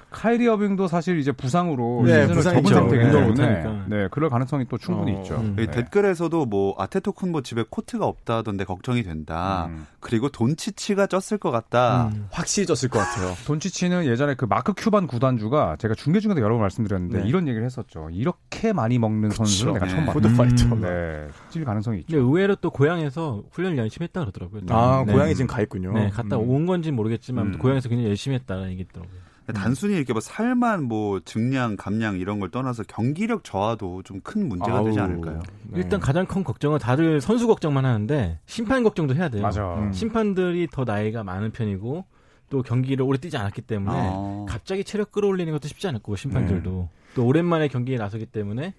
카이리 0.09 0.47
어빙도 0.47 0.88
사실 0.88 1.19
이제 1.19 1.31
부상으로 1.31 2.03
네, 2.05 2.27
부상이죠. 2.27 2.69
접은 2.69 2.89
상태이기 2.89 3.05
운동을 3.05 3.33
때문에 3.33 3.61
못하니까. 3.61 3.85
네, 3.88 4.07
그럴 4.11 4.29
가능성이 4.29 4.65
또 4.69 4.77
충분히 4.77 5.15
어, 5.15 5.21
있죠. 5.21 5.35
음. 5.35 5.55
네. 5.55 5.65
댓글에서도 5.69 6.45
뭐 6.45 6.75
아테토쿤보 6.77 7.41
집에 7.41 7.63
코트가 7.69 8.05
없다던데 8.05 8.65
걱정이 8.65 9.03
된다. 9.03 9.67
음. 9.69 9.85
그리고 10.00 10.29
돈치치가 10.29 11.07
쪘을 11.07 11.39
것 11.39 11.51
같다. 11.51 12.09
음. 12.13 12.27
확실히 12.31 12.65
쪘을 12.65 12.89
것 12.89 13.00
같아요. 13.00 13.33
돈치치는 13.45 14.05
예전에 14.05 14.35
그 14.35 14.45
마크 14.45 14.73
큐반 14.75 15.07
구단주가 15.07 15.77
제가 15.79 15.95
중계 15.95 16.19
중에도 16.19 16.41
여러 16.41 16.55
번 16.55 16.61
말씀드렸는데 16.61 17.21
네. 17.21 17.27
이런 17.27 17.47
얘기를 17.47 17.65
했었죠. 17.65 18.09
이렇게 18.11 18.73
많이 18.73 19.00
먹는 19.00 19.29
선수는 19.31 19.73
내가 19.73 19.85
네. 19.85 19.91
처음 19.91 20.05
봤다. 20.05 20.19
푸드파이터. 20.19 20.75
음. 20.75 20.81
네, 20.81 21.27
찔 21.50 21.65
가능성이 21.65 22.00
있죠. 22.00 22.07
근데 22.07 22.21
의외로 22.21 22.55
또 22.55 22.69
고향에서 22.69 23.43
훈련을 23.51 23.77
열심히 23.77 24.05
했다 24.05 24.21
그러더라고요. 24.21 24.61
또. 24.65 24.75
아, 24.75 25.03
네. 25.05 25.13
고향에 25.13 25.33
지금 25.33 25.47
가 25.47 25.61
있군요. 25.61 25.93
네, 25.93 26.09
갔다 26.09 26.38
음. 26.38 26.50
온 26.50 26.65
건지는 26.65 26.95
모르겠지만 26.95 27.47
음. 27.47 27.57
고향에서 27.57 27.89
굉장히 27.89 28.09
열심히 28.09 28.35
했다는 28.35 28.71
얘기 28.71 28.81
있더라고요. 28.81 29.30
단순히 29.53 29.96
이렇게 29.96 30.13
뭐 30.13 30.22
살만 30.22 30.84
뭐 30.84 31.20
증량, 31.22 31.75
감량 31.75 32.17
이런 32.20 32.39
걸 32.39 32.50
떠나서 32.51 32.84
경기력 32.84 33.43
저하도 33.43 34.03
좀 34.03 34.22
큰 34.24 34.48
문제가 34.48 34.84
되지 34.84 35.00
아우. 35.00 35.05
않을까요? 35.05 35.41
네. 35.63 35.79
일단 35.79 36.00
가장 36.00 36.25
큰 36.25 36.43
걱정은 36.43 36.77
다들 36.79 37.22
선수 37.22 37.48
걱정만 37.48 37.86
하는데 37.86 38.39
심판 38.46 38.84
걱정도 38.84 39.15
해야 39.15 39.29
돼요. 39.29 39.41
맞아. 39.41 39.75
음. 39.75 39.91
심판들이 39.91 40.67
더 40.72 40.84
나이가 40.84 41.24
많은 41.24 41.51
편이고 41.51 42.05
또 42.50 42.62
경기를 42.62 43.03
오래 43.03 43.17
뛰지 43.17 43.38
않았기 43.38 43.62
때문에 43.62 43.96
아. 43.98 44.46
갑자기 44.48 44.84
체력 44.84 45.12
끌어올리는 45.12 45.51
것도 45.51 45.67
쉽지 45.67 45.88
않을 45.88 46.00
거고 46.01 46.15
심판들도 46.17 46.89
또 47.15 47.25
오랜만에 47.25 47.67
경기에 47.67 47.98
나서기 47.98 48.25
때문에 48.27 48.74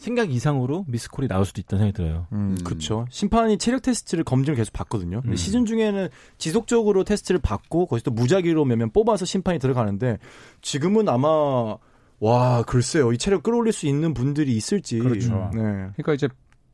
생각 0.00 0.32
이상으로 0.32 0.86
미스콜이 0.88 1.28
나올 1.28 1.44
수도 1.44 1.60
있다는 1.60 1.84
생각이 1.84 1.96
들어요. 2.02 2.26
음, 2.32 2.56
음. 2.58 2.64
그렇죠. 2.64 3.06
심판이 3.10 3.58
체력 3.58 3.82
테스트를 3.82 4.24
검증을 4.24 4.56
계속 4.56 4.72
받거든요. 4.72 5.20
근데 5.20 5.34
음. 5.34 5.36
시즌 5.36 5.66
중에는 5.66 6.08
지속적으로 6.38 7.04
테스트를 7.04 7.38
받고 7.40 7.84
거기서 7.86 8.04
또 8.04 8.10
무작위로 8.10 8.64
몇 8.64 8.76
명 8.76 8.90
뽑아서 8.90 9.26
심판이 9.26 9.58
들어가는데 9.58 10.18
지금은 10.62 11.08
아마 11.10 11.76
와 12.18 12.62
글쎄요 12.66 13.12
이 13.12 13.18
체력 13.18 13.42
끌어올릴 13.42 13.72
수 13.74 13.86
있는 13.86 14.14
분들이 14.14 14.56
있을지. 14.56 14.98
그렇죠. 14.98 15.50
네. 15.54 15.60
그러니까 15.96 16.14
이제 16.14 16.28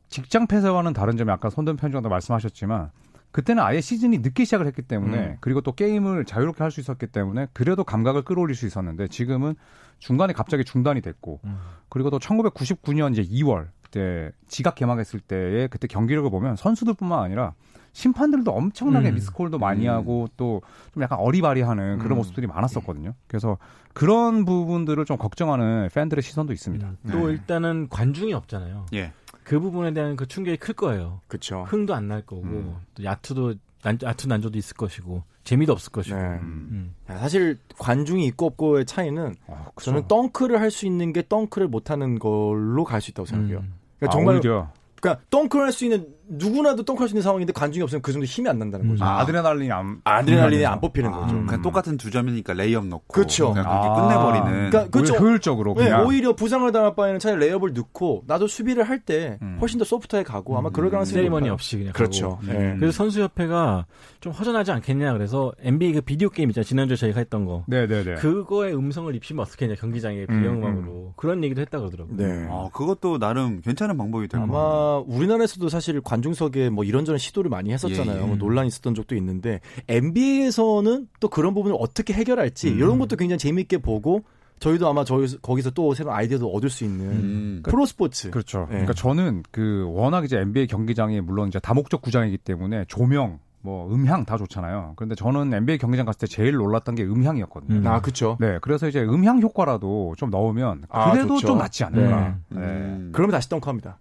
직장 0.09 0.47
폐쇄와는 0.47 0.93
다른 0.93 1.17
점이 1.17 1.29
아까 1.29 1.49
손든 1.49 1.75
편장도 1.75 2.07
말씀하셨지만 2.07 2.91
그때는 3.31 3.61
아예 3.61 3.81
시즌이 3.81 4.19
늦게 4.19 4.45
시작을 4.45 4.65
했기 4.67 4.81
때문에 4.81 5.17
음. 5.17 5.37
그리고 5.39 5.61
또 5.61 5.71
게임을 5.73 6.25
자유롭게 6.25 6.63
할 6.63 6.71
수 6.71 6.79
있었기 6.79 7.07
때문에 7.07 7.47
그래도 7.53 7.83
감각을 7.83 8.23
끌어올릴 8.23 8.55
수 8.55 8.65
있었는데 8.65 9.07
지금은 9.07 9.55
중간에 9.99 10.33
갑자기 10.33 10.63
중단이 10.63 11.01
됐고 11.01 11.39
음. 11.43 11.57
그리고 11.89 12.09
또 12.09 12.19
1999년 12.19 13.11
이제 13.13 13.23
2월 13.23 13.67
그때 13.83 14.31
지각 14.47 14.75
개막했을 14.75 15.19
때의 15.19 15.67
그때 15.69 15.87
경기력을 15.87 16.29
보면 16.29 16.55
선수들뿐만 16.55 17.19
아니라 17.19 17.53
심판들도 17.93 18.51
엄청나게 18.51 19.09
음. 19.09 19.15
미스콜도 19.15 19.57
많이 19.59 19.87
음. 19.87 19.93
하고 19.93 20.27
또 20.37 20.61
좀 20.93 21.03
약간 21.03 21.19
어리바리하는 21.19 21.99
그런 21.99 22.13
음. 22.13 22.17
모습들이 22.17 22.47
많았었거든요. 22.47 23.13
그래서 23.27 23.57
그런 23.93 24.45
부분들을 24.45 25.05
좀 25.05 25.17
걱정하는 25.17 25.89
팬들의 25.93 26.21
시선도 26.23 26.53
있습니다. 26.53 26.87
음. 26.87 26.97
또 27.11 27.27
네. 27.27 27.33
일단은 27.33 27.87
관중이 27.89 28.33
없잖아요. 28.33 28.87
예. 28.93 29.13
그 29.47 29.61
부분에 29.61 29.93
대한 29.93 30.17
그 30.17 30.27
충격이 30.27 30.57
클 30.57 30.73
거예요. 30.73 31.21
그렇죠. 31.27 31.63
흥도 31.69 31.95
안 31.95 32.09
날 32.09 32.21
거고 32.21 32.41
음. 32.43 32.75
또 32.95 33.03
야투도 33.05 33.53
난, 33.81 33.97
야투 34.03 34.27
난조도 34.27 34.57
있을 34.57 34.75
것이고 34.75 35.23
재미도 35.45 35.71
없을 35.71 35.91
것이고. 35.93 36.17
네. 36.17 36.21
음. 36.41 36.93
사실 37.07 37.57
관중이 37.77 38.25
있고 38.27 38.47
없고의 38.47 38.85
차이는 38.85 39.35
어, 39.47 39.71
그쵸. 39.73 39.91
저는 39.91 40.07
덩크를 40.09 40.59
할 40.59 40.69
수 40.69 40.85
있는 40.85 41.13
게 41.13 41.23
덩크를 41.27 41.69
못 41.69 41.91
하는 41.91 42.19
걸로 42.19 42.83
갈 42.83 42.99
수 42.99 43.11
있다고 43.11 43.25
생각해요. 43.25 43.59
음. 43.59 43.73
그러니까 43.99 44.07
아, 44.07 44.09
정말 44.11 44.35
오히려 44.35 44.71
그러니까 44.99 45.23
덩크를 45.29 45.65
할 45.67 45.71
수 45.71 45.85
있는 45.85 46.13
누구나도 46.29 46.83
할수 46.97 47.13
있는 47.13 47.21
상황인데 47.21 47.53
관중이 47.53 47.83
없으면 47.83 48.01
그 48.01 48.11
정도 48.11 48.25
힘이 48.25 48.49
안 48.49 48.59
난다는 48.59 48.87
거죠. 48.89 49.03
아, 49.03 49.19
아드레날린이 49.21 49.71
안 49.71 50.01
아드레날린이 50.03 50.65
안 50.65 50.79
뽑히는 50.81 51.13
아, 51.13 51.19
거죠. 51.19 51.45
그냥 51.45 51.61
똑같은 51.61 51.97
두 51.97 52.11
점이니까 52.11 52.53
레이업 52.53 52.85
넣고 52.85 53.05
그렇죠. 53.07 53.53
그냥 53.53 53.65
경기 53.65 53.87
아. 53.87 53.93
끝내버리는. 53.93 54.69
그러니까 54.69 54.89
그렇죠. 54.89 55.13
오히려 55.13 55.25
효율적으로 55.25 55.73
네, 55.75 55.83
그냥 55.85 56.05
오히려 56.05 56.33
부상을 56.33 56.69
당할 56.71 56.95
바에는 56.95 57.19
차라리 57.19 57.39
레이업을 57.45 57.73
넣고 57.73 58.23
나도 58.27 58.47
수비를 58.47 58.83
할때 58.83 59.39
음. 59.41 59.57
훨씬 59.61 59.79
더 59.79 59.85
소프트하게 59.85 60.23
가고 60.25 60.57
아마 60.57 60.69
그럴 60.69 60.89
가능성이 60.89 61.13
세리머니 61.13 61.43
높아요. 61.45 61.53
없이 61.53 61.77
그냥 61.77 61.93
그렇죠. 61.93 62.31
가고. 62.31 62.47
네. 62.47 62.75
그래서 62.77 62.91
선수협회가 62.91 63.85
좀 64.19 64.33
허전하지 64.33 64.71
않겠냐 64.71 65.13
그래서 65.13 65.53
NBA 65.61 65.93
그 65.93 66.01
비디오 66.01 66.29
게임 66.29 66.49
있잖아요. 66.49 66.65
지난주에 66.65 66.97
저희가 66.97 67.19
했던 67.19 67.45
거. 67.45 67.63
네네네. 67.67 68.15
그거에 68.15 68.73
음성을 68.73 69.13
입히면 69.15 69.43
어떻겠냐 69.45 69.75
경기장에 69.79 70.25
음, 70.29 70.41
배경음악으로 70.41 71.13
그런 71.15 71.43
얘기도 71.43 71.61
했다 71.61 71.79
그러더라고요. 71.79 72.17
네. 72.17 72.47
아, 72.49 72.69
그것도 72.73 73.19
나름 73.19 73.61
괜찮은 73.61 73.97
방법이 73.97 74.27
될것 74.27 74.47
같아요. 74.49 74.61
아마 74.61 74.97
우리나라에서도 75.07 75.69
사실 75.69 76.01
관 76.01 76.16
중석에 76.21 76.69
뭐 76.69 76.83
이런저런 76.83 77.17
시도를 77.17 77.49
많이 77.49 77.71
했었잖아요. 77.71 78.17
예, 78.17 78.21
예. 78.21 78.25
뭐 78.25 78.35
논란이 78.35 78.67
있었던 78.67 78.95
적도 78.95 79.15
있는데 79.15 79.61
NBA에서는 79.87 81.07
또 81.19 81.29
그런 81.29 81.53
부분을 81.53 81.77
어떻게 81.79 82.13
해결할지 82.13 82.69
음. 82.69 82.77
이런 82.77 82.99
것도 82.99 83.15
굉장히 83.15 83.37
재미있게 83.39 83.79
보고 83.79 84.23
저희도 84.59 84.87
아마 84.87 85.03
저희 85.03 85.37
거기서 85.41 85.71
또 85.71 85.93
새로운 85.93 86.15
아이디어도 86.15 86.51
얻을 86.51 86.69
수 86.69 86.83
있는 86.83 87.05
음. 87.05 87.63
프로 87.63 87.85
스포츠. 87.85 88.31
그렇죠. 88.31 88.61
네. 88.61 88.69
그러니까 88.69 88.93
저는 88.93 89.43
그 89.51 89.87
워낙 89.91 90.25
이제 90.25 90.37
NBA 90.37 90.67
경기장이 90.67 91.21
물론 91.21 91.47
이제 91.47 91.59
다목적 91.59 92.01
구장이기 92.01 92.39
때문에 92.39 92.85
조명, 92.87 93.39
뭐 93.61 93.93
음향 93.93 94.25
다 94.25 94.37
좋잖아요. 94.37 94.93
그런데 94.95 95.15
저는 95.15 95.53
NBA 95.53 95.77
경기장 95.77 96.05
갔을 96.05 96.19
때 96.19 96.27
제일 96.27 96.53
놀랐던 96.53 96.95
게 96.95 97.03
음향이었거든요. 97.03 97.79
음. 97.79 97.87
아, 97.87 98.01
그렇죠. 98.01 98.37
네, 98.39 98.57
그래서 98.61 98.87
이제 98.87 99.03
음향 99.03 99.41
효과라도 99.41 100.15
좀 100.17 100.29
넣으면 100.29 100.83
아, 100.89 101.11
그래도 101.11 101.35
좋죠. 101.35 101.47
좀 101.47 101.57
낫지 101.59 101.83
않을까. 101.83 102.37
음. 102.53 102.59
네. 102.59 103.11
그러면 103.11 103.31
다시 103.33 103.49
덩크합니다. 103.49 103.99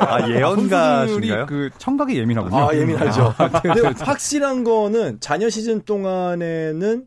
아, 0.00 0.28
예언가신가요? 0.28 1.46
그 1.46 1.70
청각이 1.78 2.16
예민하군요. 2.18 2.56
아, 2.56 2.74
예민하죠. 2.74 3.34
아, 3.36 3.48
네, 3.48 3.60
근데 3.62 3.82
네, 3.82 3.92
네. 3.94 4.04
확실한 4.04 4.64
거는 4.64 5.20
자녀 5.20 5.48
시즌 5.50 5.82
동안에는 5.82 7.06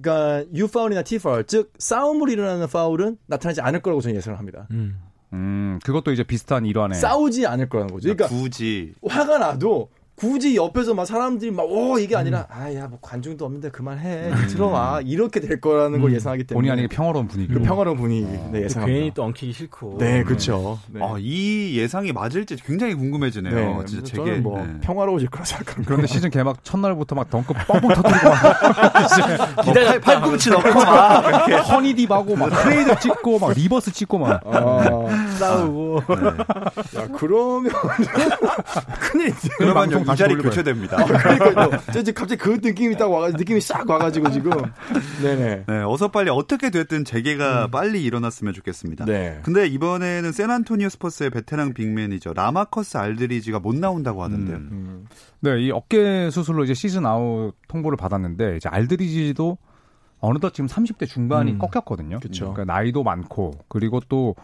그러니까 0.00 0.44
U 0.54 0.68
파울이나 0.68 1.02
T 1.02 1.18
파울, 1.18 1.44
즉 1.44 1.72
싸움으로 1.78 2.30
일어나는 2.30 2.66
파울은 2.68 3.16
나타나지 3.26 3.60
않을 3.60 3.80
거라고 3.80 4.00
저는 4.00 4.16
예상을 4.16 4.38
합니다. 4.38 4.66
음. 4.70 5.00
음, 5.32 5.78
그것도 5.84 6.12
이제 6.12 6.22
비슷한 6.22 6.64
일환에 6.64 6.94
싸우지 6.94 7.46
않을 7.46 7.68
거라는 7.68 7.92
거죠. 7.92 8.14
그러니까 8.14 8.28
굳이 8.28 8.94
화가 9.06 9.38
나도 9.38 9.90
굳이 10.16 10.56
옆에서 10.56 10.94
막 10.94 11.04
사람들이 11.04 11.50
막 11.50 11.66
오 11.66 11.98
이게 11.98 12.16
아니라 12.16 12.46
아야 12.48 12.86
뭐 12.88 12.98
관중도 13.02 13.44
없는데 13.44 13.70
그만해 13.70 14.30
들어와 14.48 15.00
이렇게 15.04 15.40
될 15.40 15.60
거라는 15.60 16.00
걸 16.00 16.10
음. 16.10 16.14
예상하기 16.14 16.44
때문에 16.44 16.62
본의 16.68 16.72
아니게 16.72 16.88
평화로운 16.94 17.28
분위기. 17.28 17.52
그 17.52 17.60
평화로운 17.60 17.96
분위기 17.98 18.24
네, 18.26 18.50
또 18.52 18.62
예상합니다. 18.62 18.86
괜히 18.98 19.12
또 19.14 19.24
엉키기 19.24 19.52
싫고. 19.52 19.98
네 19.98 20.22
그렇죠. 20.22 20.78
네. 20.90 21.00
아, 21.02 21.16
이 21.18 21.76
예상이 21.76 22.12
맞을지 22.12 22.56
굉장히 22.64 22.94
궁금해지네요. 22.94 23.54
네, 23.54 23.84
진짜 23.86 24.14
저는 24.14 24.24
제게 24.26 24.40
뭐 24.40 24.64
네. 24.64 24.80
평화로워질 24.80 25.28
거라 25.28 25.44
생각합니다. 25.44 25.86
그런데 25.88 26.06
시즌 26.06 26.30
개막 26.30 26.62
첫날부터 26.64 27.14
막 27.14 27.28
덩크 27.28 27.52
뻥뻥 27.66 27.92
터뜨리고 27.94 28.28
막 28.28 29.60
기다려 29.64 30.00
팔꿈치 30.00 30.50
넣고 30.50 30.72
막 30.72 31.26
이렇게 31.48 31.54
허니딥 31.56 32.10
하고 32.10 32.36
막 32.36 32.48
크레이드 32.50 32.98
찍고 33.00 33.38
막 33.38 33.52
리버스 33.52 33.92
찍고 33.92 34.18
막 34.18 34.40
아, 34.46 35.06
싸우고. 35.36 36.02
야 36.96 37.08
그러면 37.16 37.72
큰일인데. 39.00 39.48
그러면 39.58 40.02
이 40.02 40.16
자리. 40.16 40.36
교체됩니다. 40.36 41.04
그러니까요. 41.04 41.70
저 41.92 42.02
지금 42.02 42.14
갑자기 42.14 42.36
그 42.40 42.58
느낌이 42.62 42.96
딱 42.96 43.10
와가지고 43.10 43.38
느낌이 43.38 43.60
싹 43.60 43.88
와가지고 43.88 44.30
지금. 44.30 44.52
네네. 45.22 45.64
네, 45.66 45.82
어서 45.82 46.08
빨리 46.08 46.30
어떻게 46.30 46.70
됐든 46.70 47.04
재개가 47.04 47.68
빨리 47.68 48.02
일어났으면 48.04 48.54
좋겠습니다. 48.54 49.04
네. 49.04 49.40
근데 49.42 49.66
이번에는 49.66 50.32
샌안토니오 50.32 50.88
스퍼스의 50.88 51.30
베테랑 51.30 51.74
빅맨이죠. 51.74 52.32
라마커스 52.34 52.96
알드리지가 52.98 53.60
못 53.60 53.74
나온다고 53.76 54.22
하던데요. 54.22 54.56
음. 54.56 54.68
음. 54.72 55.06
네, 55.40 55.60
이 55.62 55.70
어깨 55.70 56.30
수술로 56.30 56.64
이제 56.64 56.74
시즌 56.74 57.06
아웃 57.06 57.54
통보를 57.68 57.96
받았는데 57.96 58.56
이제 58.56 58.68
알드리지도 58.68 59.58
어느덧 60.20 60.54
지금 60.54 60.66
30대 60.66 61.06
중반이 61.06 61.52
음. 61.52 61.58
꺾였거든요. 61.58 62.20
그쵸. 62.20 62.52
그러니까 62.52 62.72
나이도 62.72 63.02
많고 63.02 63.52
그리고 63.68 64.00
또 64.08 64.34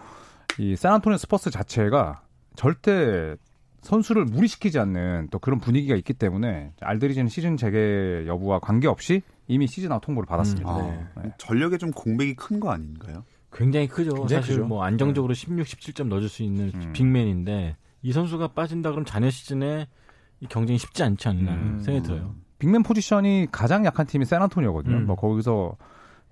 이 0.58 0.76
샌안토니오 0.76 1.16
스퍼스 1.16 1.50
자체가 1.50 2.22
절대 2.56 3.36
선수를 3.80 4.24
무리시키지 4.26 4.78
않는 4.78 5.28
또 5.30 5.38
그런 5.38 5.58
분위기가 5.58 5.96
있기 5.96 6.12
때문에 6.12 6.72
알드리지는 6.80 7.28
시즌 7.28 7.56
재개 7.56 8.24
여부와 8.26 8.60
관계없이 8.60 9.22
이미 9.48 9.66
시즌 9.66 9.90
아웃 9.90 10.00
통보를 10.00 10.26
받았습니다. 10.26 10.70
아, 10.70 11.08
네. 11.22 11.32
전력에 11.38 11.78
좀 11.78 11.90
공백이 11.90 12.34
큰 12.36 12.60
거 12.60 12.70
아닌가요? 12.70 13.24
굉장히 13.52 13.88
크죠. 13.88 14.14
굉장히 14.14 14.42
사실 14.42 14.56
크죠. 14.56 14.66
뭐 14.68 14.84
안정적으로 14.84 15.34
16, 15.34 15.64
17점 15.66 16.06
넣어줄 16.08 16.28
수 16.28 16.42
있는 16.42 16.70
음. 16.74 16.92
빅맨인데 16.92 17.76
이 18.02 18.12
선수가 18.12 18.48
빠진다 18.48 18.90
그럼 18.92 19.04
잔여 19.04 19.30
시즌에 19.30 19.88
이 20.40 20.46
경쟁이 20.46 20.78
쉽지 20.78 21.02
않지 21.02 21.28
않나 21.28 21.52
음. 21.52 21.80
생각이 21.80 22.06
들어요. 22.06 22.34
빅맨 22.58 22.82
포지션이 22.84 23.48
가장 23.50 23.84
약한 23.84 24.06
팀이 24.06 24.24
샌안토니오거든요. 24.24 24.96
음. 24.98 25.06
뭐 25.06 25.16
거기서 25.16 25.76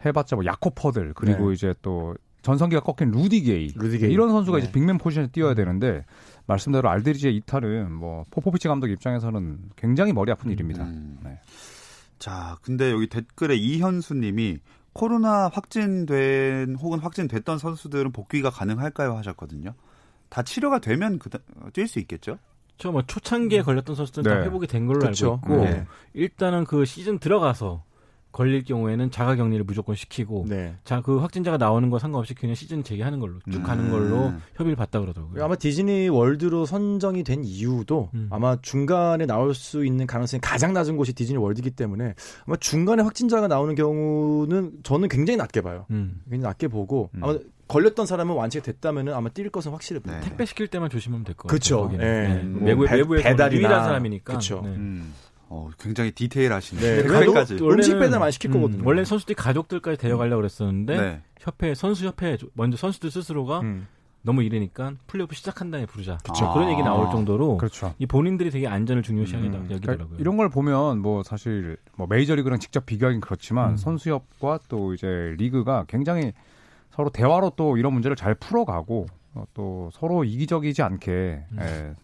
해봤자 0.04 0.36
뭐 0.36 0.44
야콥 0.44 0.74
퍼들 0.74 1.14
그리고 1.14 1.48
네. 1.48 1.54
이제 1.54 1.74
또 1.82 2.14
전성기가 2.42 2.82
꺾인 2.82 3.10
루디 3.10 3.42
게이, 3.42 3.72
루디 3.74 3.98
게이. 3.98 4.12
이런 4.12 4.30
선수가 4.30 4.58
네. 4.58 4.64
이제 4.64 4.72
빅맨 4.72 4.98
포지션에 4.98 5.28
뛰어야 5.28 5.54
되는데 5.54 6.04
말씀대로 6.46 6.88
알드리지의 6.88 7.36
이탈은 7.36 7.92
뭐 7.92 8.24
포포비치 8.30 8.68
감독 8.68 8.88
입장에서는 8.88 9.58
굉장히 9.76 10.12
머리 10.12 10.32
아픈 10.32 10.50
일입니다. 10.50 10.84
음. 10.84 11.18
네. 11.22 11.38
자, 12.18 12.56
근데 12.62 12.90
여기 12.90 13.08
댓글에 13.08 13.56
이현수님이 13.56 14.58
코로나 14.92 15.48
확진된 15.48 16.76
혹은 16.76 16.98
확진됐던 16.98 17.58
선수들은 17.58 18.12
복귀가 18.12 18.50
가능할까요 18.50 19.16
하셨거든요. 19.16 19.74
다 20.28 20.42
치료가 20.42 20.78
되면 20.78 21.18
뛸 21.72 21.86
수 21.86 21.98
있겠죠? 22.00 22.38
저뭐 22.78 23.02
초창기에 23.06 23.62
걸렸던 23.62 23.94
선수들은 23.94 24.30
다 24.30 24.38
네. 24.40 24.46
회복이 24.46 24.66
된 24.66 24.86
걸로 24.86 25.00
그쵸. 25.00 25.40
알고 25.44 25.54
있고 25.54 25.64
네. 25.64 25.86
일단은 26.14 26.64
그 26.64 26.84
시즌 26.84 27.18
들어가서 27.18 27.84
걸릴 28.32 28.62
경우에는 28.64 29.10
자가 29.10 29.34
격리를 29.34 29.64
무조건 29.64 29.96
시키고 29.96 30.46
네. 30.48 30.76
자그 30.84 31.18
확진자가 31.18 31.56
나오는 31.58 31.90
거 31.90 31.98
상관없이 31.98 32.34
그냥 32.34 32.54
시즌 32.54 32.84
재개하는 32.84 33.18
걸로 33.18 33.40
쭉 33.50 33.58
음. 33.58 33.62
가는 33.64 33.90
걸로 33.90 34.32
협의를 34.54 34.76
봤다 34.76 35.00
그러더라고요. 35.00 35.44
아마 35.44 35.56
디즈니 35.56 36.08
월드로 36.08 36.64
선정이 36.64 37.24
된 37.24 37.42
이유도 37.44 38.10
음. 38.14 38.28
아마 38.30 38.56
중간에 38.62 39.26
나올 39.26 39.54
수 39.54 39.84
있는 39.84 40.06
가능성이 40.06 40.40
가장 40.40 40.72
낮은 40.72 40.96
곳이 40.96 41.12
디즈니 41.12 41.38
월드이기 41.38 41.70
때문에 41.72 42.14
아마 42.46 42.56
중간에 42.56 43.02
확진자가 43.02 43.48
나오는 43.48 43.74
경우는 43.74 44.72
저는 44.82 45.08
굉장히 45.08 45.36
낮게 45.36 45.60
봐요. 45.60 45.86
음. 45.90 46.20
굉장히 46.30 46.42
낮게 46.42 46.68
보고 46.68 47.10
음. 47.14 47.24
아마 47.24 47.38
걸렸던 47.68 48.04
사람은 48.06 48.34
완치가 48.34 48.64
됐다면은 48.64 49.12
아마 49.14 49.28
뛸 49.28 49.48
것은 49.50 49.70
확실해 49.72 50.00
보여요. 50.00 50.18
네. 50.20 50.24
택배 50.28 50.44
시킬 50.44 50.66
때만 50.68 50.90
조심하면 50.90 51.24
될 51.24 51.34
것 51.36 51.48
같아요. 51.48 51.56
그쵸. 51.56 51.82
거기는. 51.82 52.04
예. 52.04 52.34
네. 52.34 52.42
뭐 52.42 52.62
외부 52.66 52.84
배- 52.84 52.96
외부에서 52.96 53.22
배달이나. 53.28 53.60
유일한 53.60 53.84
사람이니까. 53.84 54.32
그쵸. 54.34 54.62
네. 54.64 54.76
음. 55.50 55.52
어, 55.52 55.68
굉장히 55.78 56.12
디테일하시네요. 56.12 57.02
네. 57.02 57.08
거기까지. 57.08 57.54
그래도 57.56 57.70
음식 57.70 57.98
배달 57.98 58.20
많이 58.20 58.32
시킬 58.32 58.50
거거든요. 58.50 58.82
원래 58.84 59.04
선수들이 59.04 59.34
가족들까지 59.34 59.98
데려가려고 59.98 60.40
그랬었는데 60.40 60.96
네. 60.96 61.22
협회 61.38 61.74
선수 61.74 62.06
협회 62.06 62.38
먼저 62.54 62.76
선수들 62.76 63.10
스스로가 63.10 63.60
음. 63.60 63.86
너무 64.22 64.42
이르니까 64.42 64.92
플레이오프 65.06 65.34
시작한 65.34 65.70
다음에 65.70 65.86
부르자. 65.86 66.18
그쵸. 66.18 66.52
그런 66.52 66.70
얘기 66.70 66.82
나올 66.82 67.06
아. 67.06 67.10
정도로 67.10 67.56
그렇죠. 67.56 67.94
이 67.98 68.06
본인들이 68.06 68.50
되게 68.50 68.68
안전을 68.68 69.02
중요시하게 69.02 69.48
음. 69.48 69.54
여기더라고요. 69.54 69.80
그러니까 69.96 70.16
이런 70.18 70.36
걸 70.36 70.50
보면 70.50 71.00
뭐 71.00 71.22
사실 71.22 71.76
뭐 71.96 72.06
메이저리그랑 72.06 72.58
직접 72.58 72.86
비교하긴 72.86 73.20
그렇지만 73.20 73.72
음. 73.72 73.76
선수협과 73.76 74.60
또 74.68 74.94
이제 74.94 75.34
리그가 75.38 75.86
굉장히 75.88 76.32
서로 76.90 77.08
대화로 77.10 77.52
또 77.56 77.76
이런 77.76 77.92
문제를 77.94 78.14
잘 78.14 78.34
풀어가고 78.34 79.06
어, 79.34 79.44
또 79.54 79.90
서로 79.92 80.24
이기적이지 80.24 80.82
않게 80.82 81.10
음. 81.52 81.58
예, 81.60 81.94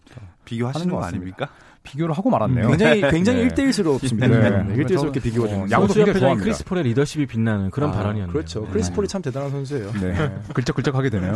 비교하시는 0.45 0.93
거. 0.93 1.03
아닙니까? 1.03 1.49
비교를 1.83 2.17
하고 2.17 2.29
말았네요. 2.29 2.67
굉장히 2.67 3.01
굉장히 3.01 3.39
네. 3.39 3.43
일대일스럽습니다. 3.45 4.27
네. 4.27 4.63
네. 4.63 4.75
일대일스럽게 4.75 5.21
비교가 5.21 5.47
되는 5.47 5.61
어, 5.61 5.63
거죠. 5.63 5.73
야구도 5.75 5.93
굉장히 5.93 6.19
좋아합니다. 6.19 6.43
크리스 6.43 6.65
폴의 6.65 6.83
리더십이 6.83 7.25
빛나는 7.27 7.71
그런 7.71 7.89
아, 7.89 7.93
발언이었네요. 7.93 8.33
그렇죠. 8.33 8.61
네. 8.65 8.71
크리스 8.71 8.93
폴이 8.93 9.07
참 9.07 9.21
대단한 9.21 9.51
선수예요. 9.51 9.91
네. 9.93 10.35
글쩍글쩍하게 10.53 11.09
되네요. 11.09 11.33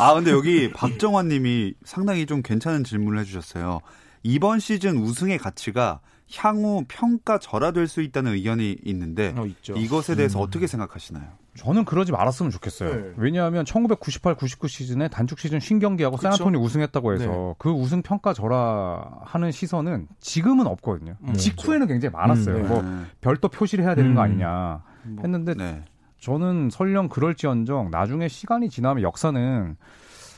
아, 0.00 0.14
근데 0.14 0.30
여기 0.30 0.70
박정환 0.72 1.28
님이 1.28 1.74
상당히 1.84 2.26
좀 2.26 2.42
괜찮은 2.42 2.84
질문을 2.84 3.18
해주셨어요. 3.20 3.80
이번 4.22 4.60
시즌 4.60 4.98
우승의 4.98 5.38
가치가 5.38 6.00
향후 6.36 6.84
평가 6.88 7.38
절하될 7.38 7.86
수 7.88 8.02
있다는 8.02 8.32
의견이 8.34 8.78
있는데 8.84 9.34
어, 9.36 9.46
있죠. 9.46 9.74
이것에 9.74 10.14
대해서 10.14 10.40
어떻게 10.40 10.66
생각하시나요? 10.66 11.26
저는 11.56 11.84
그러지 11.84 12.12
말았으면 12.12 12.50
좋겠어요. 12.50 12.94
네. 12.94 13.12
왜냐하면 13.16 13.64
1998, 13.64 14.34
99 14.34 14.68
시즌에 14.68 15.08
단축 15.08 15.38
시즌 15.38 15.60
신경기하고 15.60 16.16
그쵸? 16.16 16.30
샌안토니 16.32 16.58
우승했다고 16.58 17.12
해서 17.14 17.26
네. 17.26 17.54
그 17.58 17.70
우승 17.70 18.02
평가 18.02 18.32
절하하는 18.32 19.52
시선은 19.52 20.08
지금은 20.20 20.66
없거든요. 20.66 21.16
음, 21.22 21.34
직후에는 21.34 21.86
굉장히 21.86 22.12
많았어요. 22.12 22.56
음, 22.56 22.62
네. 22.62 22.68
뭐 22.68 22.82
네. 22.82 23.04
별도 23.20 23.48
표시를 23.48 23.84
해야 23.84 23.94
되는 23.94 24.14
거 24.14 24.20
음. 24.20 24.24
아니냐 24.24 24.82
뭐, 25.04 25.22
했는데 25.22 25.54
네. 25.54 25.84
저는 26.18 26.70
설령 26.70 27.08
그럴지언정 27.08 27.90
나중에 27.90 28.28
시간이 28.28 28.68
지나면 28.68 29.02
역사는 29.02 29.76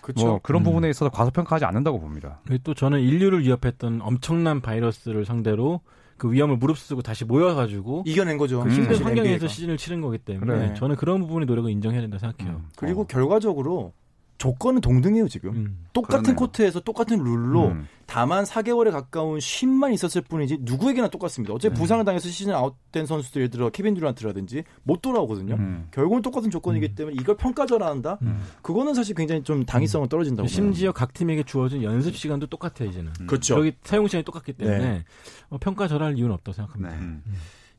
그렇죠. 0.03 0.27
뭐 0.27 0.41
그런 0.43 0.63
음. 0.63 0.65
부분에 0.65 0.91
있어서 0.91 1.11
과소평가하지 1.11 1.65
않는다고 1.65 1.99
봅니다. 1.99 2.41
그리고 2.47 2.63
또 2.63 2.75
저는 2.75 3.01
인류를 3.01 3.43
위협했던 3.43 4.01
엄청난 4.03 4.61
바이러스를 4.61 5.25
상대로 5.25 5.81
그 6.17 6.33
위험을 6.33 6.57
무릅쓰고 6.57 7.03
다시 7.03 7.25
모여가지고 7.25 8.05
이겨낸 8.07 8.39
거죠. 8.39 8.63
그 8.63 8.71
힘든 8.71 8.85
사실 8.93 9.05
환경에서 9.07 9.33
NBA가. 9.35 9.49
시즌을 9.49 9.77
치른 9.77 10.01
거기 10.01 10.19
때문에 10.19 10.53
그래. 10.69 10.75
저는 10.75 10.97
그런 10.97 11.21
부분의 11.21 11.47
노력을 11.47 11.71
인정해야 11.71 12.01
된다 12.01 12.19
생각해요. 12.19 12.57
음. 12.57 12.69
그리고 12.77 13.03
어. 13.03 13.07
결과적으로 13.07 13.93
조건은 14.39 14.81
동등해요 14.81 15.29
지금. 15.29 15.55
음. 15.55 15.87
똑같은 15.93 16.23
그러네요. 16.23 16.37
코트에서 16.37 16.81
똑같은 16.81 17.23
룰로 17.23 17.69
음. 17.69 17.89
다만 18.05 18.45
4개월에 18.45 18.93
가까운 18.93 19.41
쉼만 19.41 19.93
있었을 19.95 20.23
뿐이지 20.23 20.59
누구에게나 20.61 21.09
똑같습니다. 21.09 21.55
어차피 21.55 21.75
네. 21.75 21.81
부상을 21.81 22.05
당해서 22.05 22.29
시즌 22.29 22.53
아웃된 22.55 23.07
선수들 23.07 23.43
예를 23.43 23.51
들어 23.51 23.71
케빈 23.71 23.95
듀란트라든지 23.95 24.65
못 24.83 25.01
돌아오거든요. 25.01 25.55
음. 25.55 25.89
결국은 25.91 26.23
똑같은 26.23 26.51
조건이기 26.51 26.87
음. 26.87 26.95
때문에 26.95 27.17
이걸 27.19 27.37
평가절하한다. 27.37 28.19
음. 28.23 28.43
그거는 28.63 28.95
사실 28.95 29.15
굉장히 29.15 29.43
좀 29.43 29.65
당위성은 29.65 30.09
떨어진다고. 30.09 30.47
심지어 30.49 30.93
각 30.93 31.15
팀에게 31.15 31.43
주어진 31.43 31.83
연습 31.83 32.15
시간도 32.17 32.47
똑같아요 32.47 32.91
이제는. 32.91 33.13
음. 33.21 33.27
그렇죠. 33.27 33.59
여기 33.59 33.73
사용 33.83 34.07
시간이 34.07 34.25
똑같기 34.25 34.53
때문에 34.53 34.79
네. 34.79 35.05
어, 35.49 35.59
평가 35.59 35.89
절할 35.89 36.17
이유는 36.19 36.35
없다고 36.35 36.55
생각합니다. 36.55 36.95
네. 36.95 37.03
음. 37.03 37.23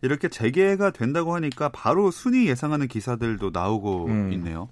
이렇게 0.01 0.27
재개가 0.27 0.91
된다고 0.91 1.33
하니까 1.35 1.69
바로 1.69 2.11
순위 2.11 2.47
예상하는 2.47 2.87
기사들도 2.87 3.51
나오고 3.51 4.05
음. 4.07 4.33
있네요. 4.33 4.69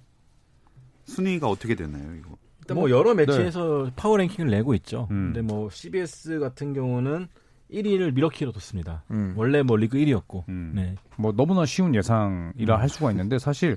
순위가 1.06 1.48
어떻게 1.48 1.74
되나요, 1.74 2.14
이거? 2.14 2.36
일단 2.60 2.76
뭐 2.76 2.90
여러 2.90 3.14
매치에서 3.14 3.90
파워 3.96 4.16
랭킹을 4.16 4.50
내고 4.50 4.74
있죠. 4.74 5.08
음. 5.10 5.32
근데 5.32 5.40
뭐 5.42 5.70
CBS 5.70 6.40
같은 6.40 6.72
경우는 6.72 7.28
1위를 7.70 8.12
미러키로 8.12 8.52
뒀습니다. 8.52 9.04
음. 9.10 9.34
원래 9.36 9.62
뭐 9.62 9.76
리그 9.76 9.98
1위였고. 9.98 10.48
음. 10.48 10.72
네. 10.74 10.96
뭐 11.16 11.32
너무나 11.32 11.64
쉬운 11.64 11.94
예상이라 11.94 12.76
음. 12.76 12.80
할 12.80 12.88
수가 12.88 13.10
있는데 13.12 13.38
사실 13.38 13.76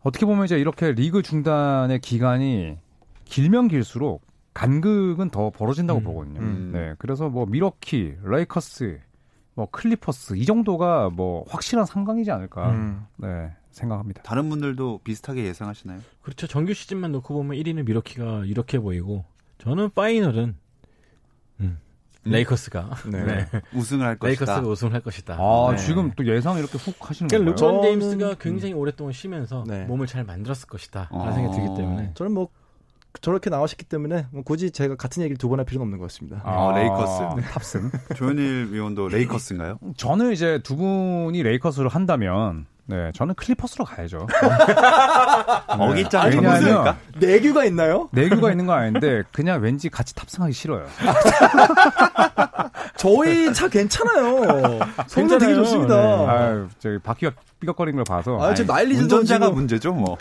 어떻게 0.00 0.24
보면 0.24 0.44
이제 0.44 0.58
이렇게 0.58 0.92
리그 0.92 1.22
중단의 1.22 2.00
기간이 2.00 2.78
길면 3.24 3.68
길수록 3.68 4.22
간극은 4.54 5.28
더 5.30 5.50
벌어진다고 5.50 6.00
음. 6.00 6.04
보거든요. 6.04 6.40
음. 6.40 6.70
네, 6.72 6.94
그래서 6.98 7.28
뭐 7.28 7.44
밀워키, 7.44 8.14
레이커스, 8.24 9.00
뭐 9.56 9.66
클리퍼스 9.70 10.36
이 10.36 10.44
정도가 10.44 11.08
뭐 11.10 11.44
확실한 11.48 11.86
3강이지 11.86 12.30
않을까 12.30 12.70
음. 12.72 13.06
네, 13.16 13.50
생각합니다. 13.70 14.22
다른 14.22 14.50
분들도 14.50 15.00
비슷하게 15.02 15.44
예상하시나요? 15.46 15.98
그렇죠. 16.20 16.46
정규 16.46 16.74
시즌만 16.74 17.10
놓고 17.12 17.32
보면 17.34 17.56
1위는 17.58 17.86
밀워키가 17.86 18.44
이렇게 18.44 18.78
보이고 18.78 19.24
저는 19.56 19.90
파이널은 19.94 20.56
음, 21.60 21.78
레이커스가 22.24 22.90
네. 23.10 23.24
네. 23.24 23.46
우승을 23.74 24.04
할 24.06 24.18
것이다. 24.18 24.26
레이커스가 24.44 24.68
우승을 24.68 24.92
할 24.92 25.00
것이다. 25.00 25.36
아 25.40 25.68
네. 25.70 25.78
지금 25.78 26.12
또 26.14 26.26
예상 26.26 26.58
이렇게 26.58 26.76
훅 26.76 26.94
하시는 27.08 27.28
그러니까? 27.28 27.52
르브론 27.52 27.80
저는- 27.80 27.82
제임스가 27.82 28.34
굉장히 28.34 28.74
오랫동안 28.74 29.14
쉬면서 29.14 29.64
네. 29.66 29.84
몸을 29.86 30.06
잘 30.06 30.22
만들었을 30.24 30.68
것이다. 30.68 31.08
라는 31.10 31.28
어. 31.28 31.32
생각이 31.32 31.56
들기 31.56 31.74
때문에 31.76 32.10
저는 32.12 32.32
뭐 32.32 32.50
저렇게 33.20 33.50
나오셨기 33.50 33.84
때문에 33.86 34.26
뭐 34.30 34.42
굳이 34.42 34.70
제가 34.70 34.96
같은 34.96 35.22
얘기를 35.22 35.36
두 35.38 35.48
번 35.48 35.58
할 35.58 35.64
필요는 35.66 35.84
없는 35.84 35.98
것 35.98 36.04
같습니다. 36.06 36.40
아, 36.44 36.72
레이커스. 36.74 37.48
탑승. 37.50 37.90
조현일 38.16 38.68
위원도 38.72 39.08
레이커스인가요? 39.08 39.78
저는 39.96 40.32
이제 40.32 40.60
두 40.62 40.76
분이 40.76 41.42
레이커스를 41.42 41.88
한다면 41.88 42.66
네, 42.88 43.10
저는 43.14 43.34
클리퍼스로 43.34 43.84
가야죠. 43.84 44.28
어깃장 45.66 46.30
전문입니까? 46.30 46.96
내규가 47.18 47.64
있나요? 47.64 48.08
내규가 48.12 48.52
있는 48.52 48.66
건 48.66 48.78
아닌데 48.78 49.24
그냥 49.32 49.60
왠지 49.60 49.88
같이 49.88 50.14
탑승하기 50.14 50.52
싫어요. 50.52 50.86
저희 52.96 53.52
차 53.52 53.68
괜찮아요. 53.68 54.78
성능 55.08 55.38
되게. 55.38 55.54
좋습니다. 55.56 55.96
네. 55.96 56.26
아유, 56.26 56.68
저기 56.78 56.98
바퀴가 56.98 57.32
삐걱거리는 57.60 57.96
걸 57.96 58.04
봐서 58.04 58.38
아, 58.40 58.54
저 58.54 58.64
마일리지도 58.64 59.16
운전자가 59.16 59.46
지금- 59.46 59.54
문제죠, 59.56 59.92
뭐. 59.92 60.16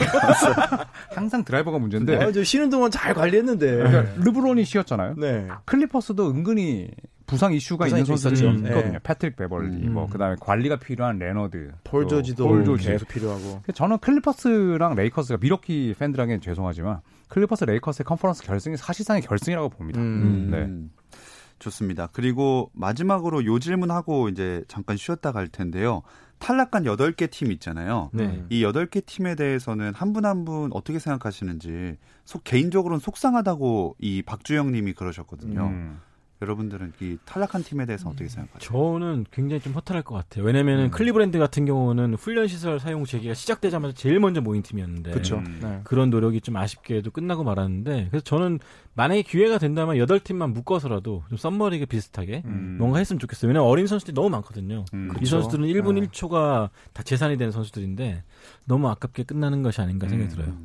항상 1.14 1.44
드라이버가 1.44 1.78
문제인데 1.78 2.24
아, 2.24 2.32
저 2.32 2.44
쉬는 2.44 2.70
동안 2.70 2.90
잘 2.92 3.14
관리했는데. 3.14 3.76
그러니까 3.78 4.14
르브론이 4.18 4.66
쉬었잖아요. 4.66 5.16
네. 5.18 5.48
클리퍼스도 5.66 6.30
은근히 6.32 6.90
부상 7.26 7.54
이슈가 7.54 7.86
부상이 7.86 8.02
있는 8.02 8.06
좀 8.06 8.16
선수들이. 8.18 8.68
있거든요. 8.70 8.92
네. 8.94 9.00
패트릭 9.04 9.36
베벌리, 9.36 9.88
음. 9.88 9.94
뭐 9.94 10.08
그다음에 10.08 10.36
관리가 10.40 10.78
필요한 10.78 11.18
레너드, 11.18 11.72
폴또 11.84 12.08
조지도 12.08 12.48
폴 12.48 12.64
조지. 12.66 12.88
계속 12.88 13.08
필요하고. 13.10 13.64
저는 13.74 13.98
클리퍼스랑 14.00 14.96
레이커스가 14.96 15.40
밀워키 15.42 15.96
팬들에게는 15.98 16.42
죄송하지만 16.42 17.00
클리퍼스 17.30 17.64
레이커스의 17.66 18.06
컨퍼런스 18.06 18.44
결승이 18.44 18.78
사실상의 18.78 19.22
결승이라고 19.24 19.70
봅니다. 19.70 20.00
음. 20.00 20.50
네. 20.52 21.18
좋습니다. 21.60 22.10
그리고 22.12 22.70
마지막으로 22.74 23.46
요 23.46 23.60
질문하고 23.60 24.30
이제 24.30 24.64
잠깐 24.68 24.98
쉬었다 24.98 25.32
갈 25.32 25.48
텐데요. 25.48 26.02
탈락한 26.38 26.84
8개 26.84 27.32
팀 27.32 27.50
있잖아요. 27.54 28.10
네. 28.14 28.44
이 28.50 28.62
8개 28.64 29.06
팀에 29.06 29.36
대해서는 29.36 29.94
한 29.96 30.12
분 30.12 30.26
한 30.26 30.44
분 30.44 30.70
어떻게 30.74 31.00
생각하시는지 31.00 31.96
속, 32.26 32.44
개인적으로는 32.44 33.00
속상하다고 33.00 33.96
이 34.00 34.22
박주영 34.22 34.74
님이 34.74 34.92
그러셨거든요. 34.94 35.62
음. 35.68 36.00
여러분들은 36.42 36.94
이 37.02 37.18
탈락한 37.26 37.64
팀에 37.64 37.86
대해서 37.86 38.10
어떻게 38.10 38.28
생각하세요? 38.28 38.60
저는 38.60 39.26
굉장히 39.32 39.62
좀 39.62 39.74
허탈할 39.74 40.04
것 40.04 40.16
같아요. 40.16 40.44
왜냐면은 40.44 40.86
음. 40.86 40.92
클리브랜드 40.92 41.40
같은 41.40 41.66
경우는 41.66 42.16
훈련 42.16 42.48
시설 42.48 42.80
사용 42.80 43.06
재개가 43.06 43.34
시작되자마자 43.34 43.94
제일 43.94 44.20
먼저 44.20 44.42
모인 44.42 44.62
팀이었는데 44.62 45.12
그렇죠. 45.12 45.38
음. 45.38 45.60
네. 45.62 45.80
그런 45.86 46.10
노력이 46.10 46.42
좀 46.42 46.58
아쉽게도 46.58 47.12
끝나고 47.12 47.44
말았는데 47.44 48.08
그래서 48.10 48.24
저는 48.24 48.60
만약에 48.96 49.22
기회가 49.22 49.58
된다면 49.58 49.98
여덟 49.98 50.20
팀만 50.20 50.52
묶어서라도 50.54 51.24
좀 51.30 51.38
썸머리그 51.38 51.86
비슷하게 51.86 52.44
음. 52.46 52.76
뭔가 52.80 53.00
했으면 53.00 53.20
좋겠어요. 53.20 53.50
왜냐면 53.50 53.70
어린 53.70 53.88
선수들이 53.88 54.14
너무 54.14 54.30
많거든요. 54.30 54.86
음. 54.94 55.10
이 55.16 55.20
그쵸. 55.20 55.42
선수들은 55.42 55.66
1분 55.68 56.00
네. 56.00 56.08
1초가 56.08 56.70
다 56.94 57.04
재산이 57.04 57.38
되는 57.38 57.52
선수들인데 57.52 58.24
너무 58.66 58.90
아깝게 58.90 59.24
끝나는 59.24 59.64
것이 59.64 59.80
아닌가 59.80 60.08
생각이 60.10 60.32
음. 60.32 60.36
들어요. 60.36 60.58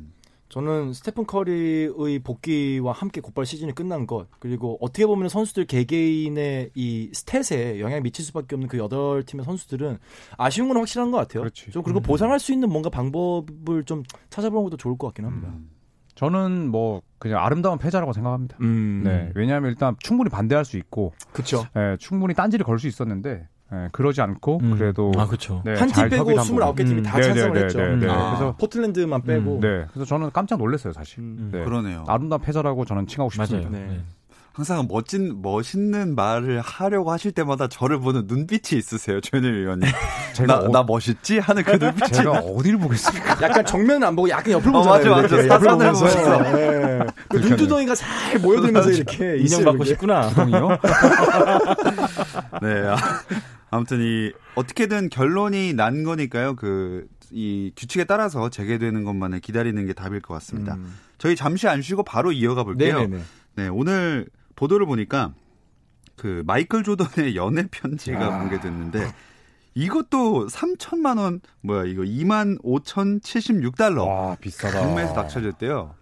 저는 0.51 0.91
스테픈 0.91 1.25
커리의 1.25 2.19
복귀와 2.19 2.91
함께 2.91 3.21
곧바로 3.21 3.45
시즌이 3.45 3.71
끝난 3.73 4.05
것 4.05 4.27
그리고 4.39 4.77
어떻게 4.81 5.05
보면 5.05 5.29
선수들 5.29 5.65
개개인의 5.65 6.71
이 6.75 7.09
스탯에 7.13 7.79
영향을 7.79 8.01
미칠 8.01 8.25
수밖에 8.25 8.55
없는 8.55 8.67
그 8.67 8.77
여덟 8.77 9.23
팀의 9.23 9.45
선수들은 9.45 9.97
아쉬운 10.37 10.67
건 10.67 10.75
확실한 10.75 11.09
것 11.09 11.19
같아요. 11.19 11.43
그렇지. 11.43 11.71
좀 11.71 11.83
그리고 11.83 12.01
음. 12.01 12.03
보상할 12.03 12.37
수 12.37 12.51
있는 12.51 12.69
뭔가 12.69 12.89
방법을 12.89 13.85
좀 13.85 14.03
찾아보는 14.29 14.65
것도 14.65 14.75
좋을 14.75 14.97
것 14.97 15.07
같긴 15.07 15.23
합니다. 15.23 15.47
음. 15.47 15.69
저는 16.15 16.67
뭐 16.67 17.01
그냥 17.17 17.39
아름다운 17.43 17.77
패자라고 17.77 18.11
생각합니다. 18.11 18.57
음, 18.59 19.03
네. 19.05 19.31
왜냐하면 19.33 19.69
일단 19.69 19.95
충분히 19.99 20.29
반대할 20.29 20.65
수 20.65 20.75
있고, 20.77 21.13
그렇죠. 21.31 21.63
예, 21.77 21.95
충분히 21.97 22.33
딴지를 22.33 22.65
걸 22.65 22.77
수 22.77 22.87
있었는데, 22.87 23.47
예, 23.73 23.87
그러지 23.93 24.21
않고 24.21 24.59
음. 24.61 24.75
그래도 24.77 25.11
아 25.17 25.25
그렇죠. 25.25 25.61
네, 25.63 25.75
한팀잘 25.75 26.09
빼고 26.09 26.31
협의를 26.33 26.39
한 26.39 26.45
29개 26.73 26.77
팀이 26.77 26.89
부분. 26.89 27.03
다 27.03 27.17
네, 27.17 27.23
찬성을 27.23 27.53
네, 27.53 27.63
했죠. 27.63 27.77
네, 27.79 27.95
네. 27.95 28.07
아. 28.09 28.25
그래서 28.35 28.55
포틀랜드만 28.59 29.21
빼고. 29.23 29.55
음. 29.55 29.61
네, 29.61 29.85
그래서 29.93 30.05
저는 30.05 30.31
깜짝 30.33 30.57
놀랐어요, 30.59 30.91
사실. 30.91 31.19
음. 31.19 31.49
네. 31.53 31.63
그러네요. 31.63 32.03
아름다운 32.07 32.41
패자라고 32.41 32.83
저는 32.85 33.07
칭하고 33.07 33.29
싶습니다. 33.31 33.69
맞아요. 33.69 33.85
네. 33.87 33.93
네. 33.93 34.01
항상 34.53 34.85
멋진 34.89 35.41
멋있는 35.41 36.13
말을 36.13 36.59
하려고 36.59 37.13
하실 37.13 37.31
때마다 37.31 37.69
저를 37.69 38.01
보는 38.01 38.23
눈빛이 38.27 38.77
있으세요, 38.77 39.21
최현일 39.21 39.53
의원님. 39.53 39.89
제가 40.35 40.53
나, 40.59 40.59
어- 40.59 40.67
나 40.67 40.83
멋있지 40.83 41.39
하는 41.39 41.63
그 41.63 41.71
눈빛이. 41.77 42.11
제가 42.11 42.31
어디를 42.31 42.77
보겠습니까? 42.79 43.37
약간 43.47 43.65
정면은 43.65 44.05
안 44.09 44.13
보고 44.13 44.27
약간 44.29 44.51
옆을 44.51 44.67
어, 44.67 44.71
보잖아요. 44.73 45.09
맞아, 45.09 45.21
맞아. 45.21 45.35
옆을 45.37 45.47
사선을 45.47 45.77
보면서. 45.93 46.05
보면서. 46.05 46.51
네. 46.57 46.99
그 47.29 47.37
눈두덩이가 47.37 47.95
잘 47.95 48.39
모여들면서 48.41 48.91
이렇게 48.91 49.37
인형 49.37 49.63
받고. 49.63 49.85
싶구나. 49.85 50.29
동이요? 50.35 50.67
네. 52.61 52.87
아, 52.87 52.95
아무튼 53.71 54.01
이 54.01 54.31
어떻게든 54.53 55.09
결론이 55.09 55.73
난 55.73 56.03
거니까요. 56.03 56.55
그 56.55 57.07
이 57.31 57.71
규칙에 57.75 58.03
따라서 58.03 58.49
재개되는 58.49 59.03
것만을 59.03 59.39
기다리는 59.39 59.85
게 59.85 59.93
답일 59.93 60.19
것 60.21 60.33
같습니다. 60.35 60.75
음. 60.75 60.97
저희 61.17 61.35
잠시 61.35 61.67
안 61.67 61.81
쉬고 61.81 62.03
바로 62.03 62.31
이어가 62.31 62.63
볼게요. 62.63 62.99
네네네. 62.99 63.23
네, 63.55 63.67
오늘 63.69 64.27
보도를 64.55 64.85
보니까 64.85 65.33
그 66.17 66.43
마이클 66.45 66.83
조던의 66.83 67.35
연애 67.37 67.67
편지가 67.71 68.25
아. 68.25 68.39
공개됐는데 68.39 69.11
이것도 69.73 70.47
3천만 70.47 71.17
원 71.17 71.39
뭐야 71.61 71.85
이거 71.85 72.03
2만 72.03 72.61
5,076달러 72.63 74.05
와, 74.05 74.35
비싸다. 74.35 74.81
경매에서 74.81 75.13
낙찰됐대요. 75.13 75.95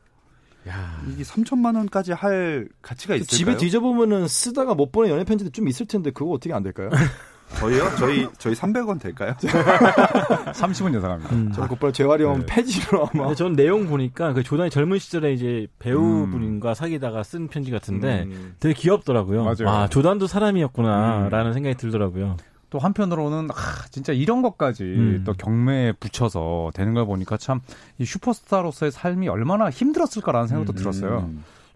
야. 0.68 1.04
이게 1.08 1.24
3천만 1.24 1.76
원까지 1.76 2.12
할 2.12 2.68
가치가 2.82 3.16
있을까요? 3.16 3.38
집에 3.38 3.58
뒤져보면은 3.58 4.28
쓰다가 4.28 4.74
못 4.74 4.92
보는 4.92 5.10
연애 5.10 5.24
편지도 5.24 5.52
좀 5.52 5.68
있을 5.68 5.86
텐데 5.86 6.12
그거 6.12 6.32
어떻게 6.32 6.54
안 6.54 6.64
될까요? 6.64 6.90
저희요? 7.58 7.84
저희 7.98 8.28
저희 8.38 8.54
300원 8.54 9.00
될까요? 9.02 9.34
30은 9.40 10.96
예상합니다. 10.96 11.36
음. 11.36 11.52
저는 11.52 11.68
곧바로 11.68 11.92
재활용 11.92 12.40
네. 12.40 12.46
폐지로 12.46 13.08
아마. 13.12 13.24
근데 13.24 13.36
저는 13.36 13.54
내용 13.54 13.88
보니까 13.88 14.34
그 14.34 14.44
조단이 14.44 14.70
젊은 14.70 15.00
시절에 15.00 15.34
이제 15.34 15.68
배우분과 15.80 16.74
사귀다가 16.74 17.24
쓴 17.24 17.48
편지 17.48 17.72
같은데 17.72 18.24
음. 18.28 18.56
되게 18.60 18.74
귀엽더라고요. 18.76 19.44
맞아요. 19.44 19.68
아, 19.68 19.88
조단도 19.88 20.28
사람이었구나라는 20.28 21.54
생각이 21.54 21.76
들더라고요. 21.76 22.38
또 22.70 22.78
한편으로는 22.78 23.50
아, 23.52 23.56
진짜 23.90 24.14
이런 24.14 24.42
것까지 24.44 24.84
음. 24.84 25.24
또 25.26 25.34
경매에 25.34 25.94
붙여서 25.94 26.72
되는 26.76 26.94
걸 26.94 27.06
보니까 27.06 27.36
참 27.38 27.62
이 27.98 28.06
슈퍼스타로서의 28.06 28.92
삶이 28.92 29.28
얼마나 29.28 29.70
힘들었을까라는 29.70 30.48
생각도 30.48 30.72
음, 30.74 30.76
들었어요. 30.76 31.30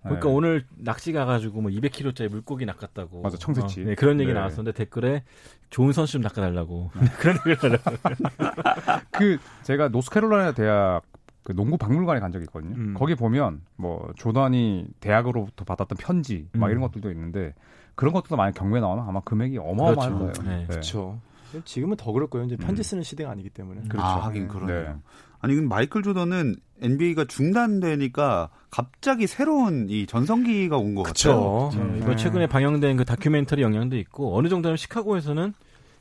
음. 0.04 0.10
그러니까 0.10 0.28
네. 0.30 0.36
오늘 0.36 0.66
낚시 0.78 1.14
가가지고 1.14 1.62
뭐 1.62 1.72
200kg짜리 1.72 2.30
물고기 2.30 2.66
낚았다고. 2.66 3.22
맞아, 3.22 3.38
청새치. 3.38 3.82
어, 3.82 3.86
네, 3.86 3.96
그런 3.96 4.20
얘기 4.20 4.34
네. 4.34 4.40
나왔었는데 4.40 4.74
댓글에 4.74 5.24
좋은 5.70 5.94
선수 5.94 6.14
좀 6.14 6.22
낚아달라고. 6.22 6.92
그런 7.20 7.38
얘기를 7.48 7.80
하더라고요. 7.80 9.02
그 9.12 9.38
제가 9.64 9.90
노스캐롤라이나 9.90 10.54
대학 10.54 11.02
그 11.44 11.54
농구 11.54 11.78
박물관에 11.78 12.20
간 12.20 12.32
적이 12.32 12.44
있거든요. 12.46 12.76
음. 12.76 12.94
거기 12.94 13.16
보면 13.16 13.62
뭐 13.76 14.12
조던이 14.16 14.88
대학으로부터 15.00 15.66
받았던 15.66 15.98
편지 15.98 16.48
막 16.54 16.68
음. 16.68 16.72
이런 16.72 16.82
것들도 16.82 17.12
있는데 17.12 17.54
그런 17.96 18.14
것들도 18.14 18.36
만약 18.36 18.54
경매에 18.54 18.82
나오면 18.82 19.08
아마 19.08 19.20
금액이 19.22 19.58
어마어마할 19.58 20.14
그렇죠. 20.14 20.42
거예요. 20.42 20.60
네. 20.60 20.66
그렇죠. 20.68 21.20
지금은 21.66 21.98
더 21.98 22.12
그럴 22.12 22.28
거예요. 22.28 22.48
이제 22.48 22.56
편지 22.56 22.82
음. 22.82 22.84
쓰는 22.84 23.04
시대가 23.04 23.30
아니기 23.32 23.50
때문에. 23.50 23.82
그렇죠. 23.88 24.06
아, 24.06 24.26
하긴 24.26 24.48
그러네요. 24.48 25.00
네. 25.44 25.48
아니 25.48 25.56
근데 25.56 25.68
마이클 25.68 26.02
조던은 26.04 26.56
NBA가 26.82 27.26
중단되니까 27.26 28.50
갑자기 28.72 29.28
새로운 29.28 29.88
이 29.90 30.06
전성기가 30.06 30.78
온 30.78 30.96
것 30.96 31.04
같아요. 31.04 31.70
그렇죠. 31.72 31.72
저 31.74 31.98
이번 31.98 32.18
최근에 32.18 32.48
방영된 32.48 32.98
그 32.98 33.06
다큐멘터리 33.06 33.62
영향도 33.62 33.98
있고 33.98 34.38
어느 34.38 34.48
정도는 34.50 34.78
시카고에서는 34.78 35.54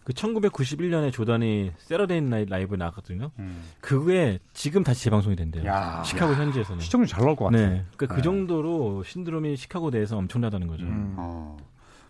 그 0.05 0.13
1991년에 0.15 1.13
조단이 1.13 1.71
세러데이 1.79 2.23
나이 2.23 2.45
라이브에 2.47 2.77
나갔거든요. 2.77 3.31
음. 3.39 3.63
그게 3.81 4.41
지금 4.53 4.83
다시 4.83 5.05
재방송이 5.05 5.37
된대요. 5.37 5.65
야, 5.67 6.03
시카고 6.05 6.35
현지에서는. 6.35 6.81
시청률 6.81 7.07
잘 7.07 7.23
나올 7.23 7.37
것 7.37 7.45
같아요. 7.47 7.69
네. 7.69 7.85
그러니까 7.97 8.17
그 8.17 8.21
네. 8.21 8.23
정도로 8.23 9.05
신드롬이 9.05 9.57
시카고 9.57 9.91
내에서 9.91 10.17
엄청나다는 10.17 10.67
거죠. 10.67 10.85
음. 10.87 11.15
어. 11.19 11.57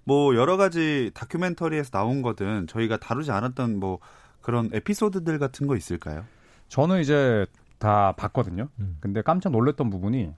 뭐 0.04 0.34
여러 0.34 0.56
가지 0.56 1.10
다큐멘터리에서 1.12 1.90
나온 1.90 2.22
거든 2.22 2.66
저희가 2.66 2.96
다루지 2.96 3.30
않았던 3.30 3.78
뭐 3.78 3.98
그런 4.40 4.70
에피소드들 4.72 5.38
같은 5.38 5.66
거 5.66 5.76
있을까요? 5.76 6.24
저는 6.72 7.02
이제 7.02 7.44
다 7.78 8.12
봤거든요. 8.12 8.66
음. 8.78 8.96
근데 9.00 9.20
깜짝 9.20 9.52
놀랐던 9.52 9.90
부분이 9.90 10.32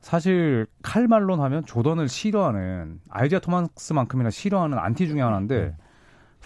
사실 0.00 0.68
칼 0.80 1.00
말론 1.00 1.40
하면 1.40 1.66
조던을 1.66 2.08
싫어하는 2.08 3.00
아이제아 3.08 3.40
토마스만큼이나 3.40 4.30
싫어하는 4.30 4.78
안티 4.78 5.08
중에 5.08 5.20
하나인데 5.20 5.76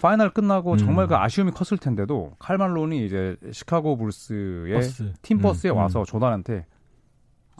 파이널 0.01 0.31
끝나고 0.33 0.71
음. 0.71 0.77
정말 0.79 1.05
그 1.05 1.15
아쉬움이 1.15 1.51
컸을 1.51 1.77
텐데도 1.77 2.33
칼 2.39 2.59
말론이 2.59 3.05
이제 3.05 3.37
시카고 3.51 3.95
불스의 3.97 4.73
버스. 4.73 5.13
팀 5.21 5.37
버스에 5.37 5.69
음, 5.69 5.77
와서 5.77 6.03
조던한테 6.03 6.65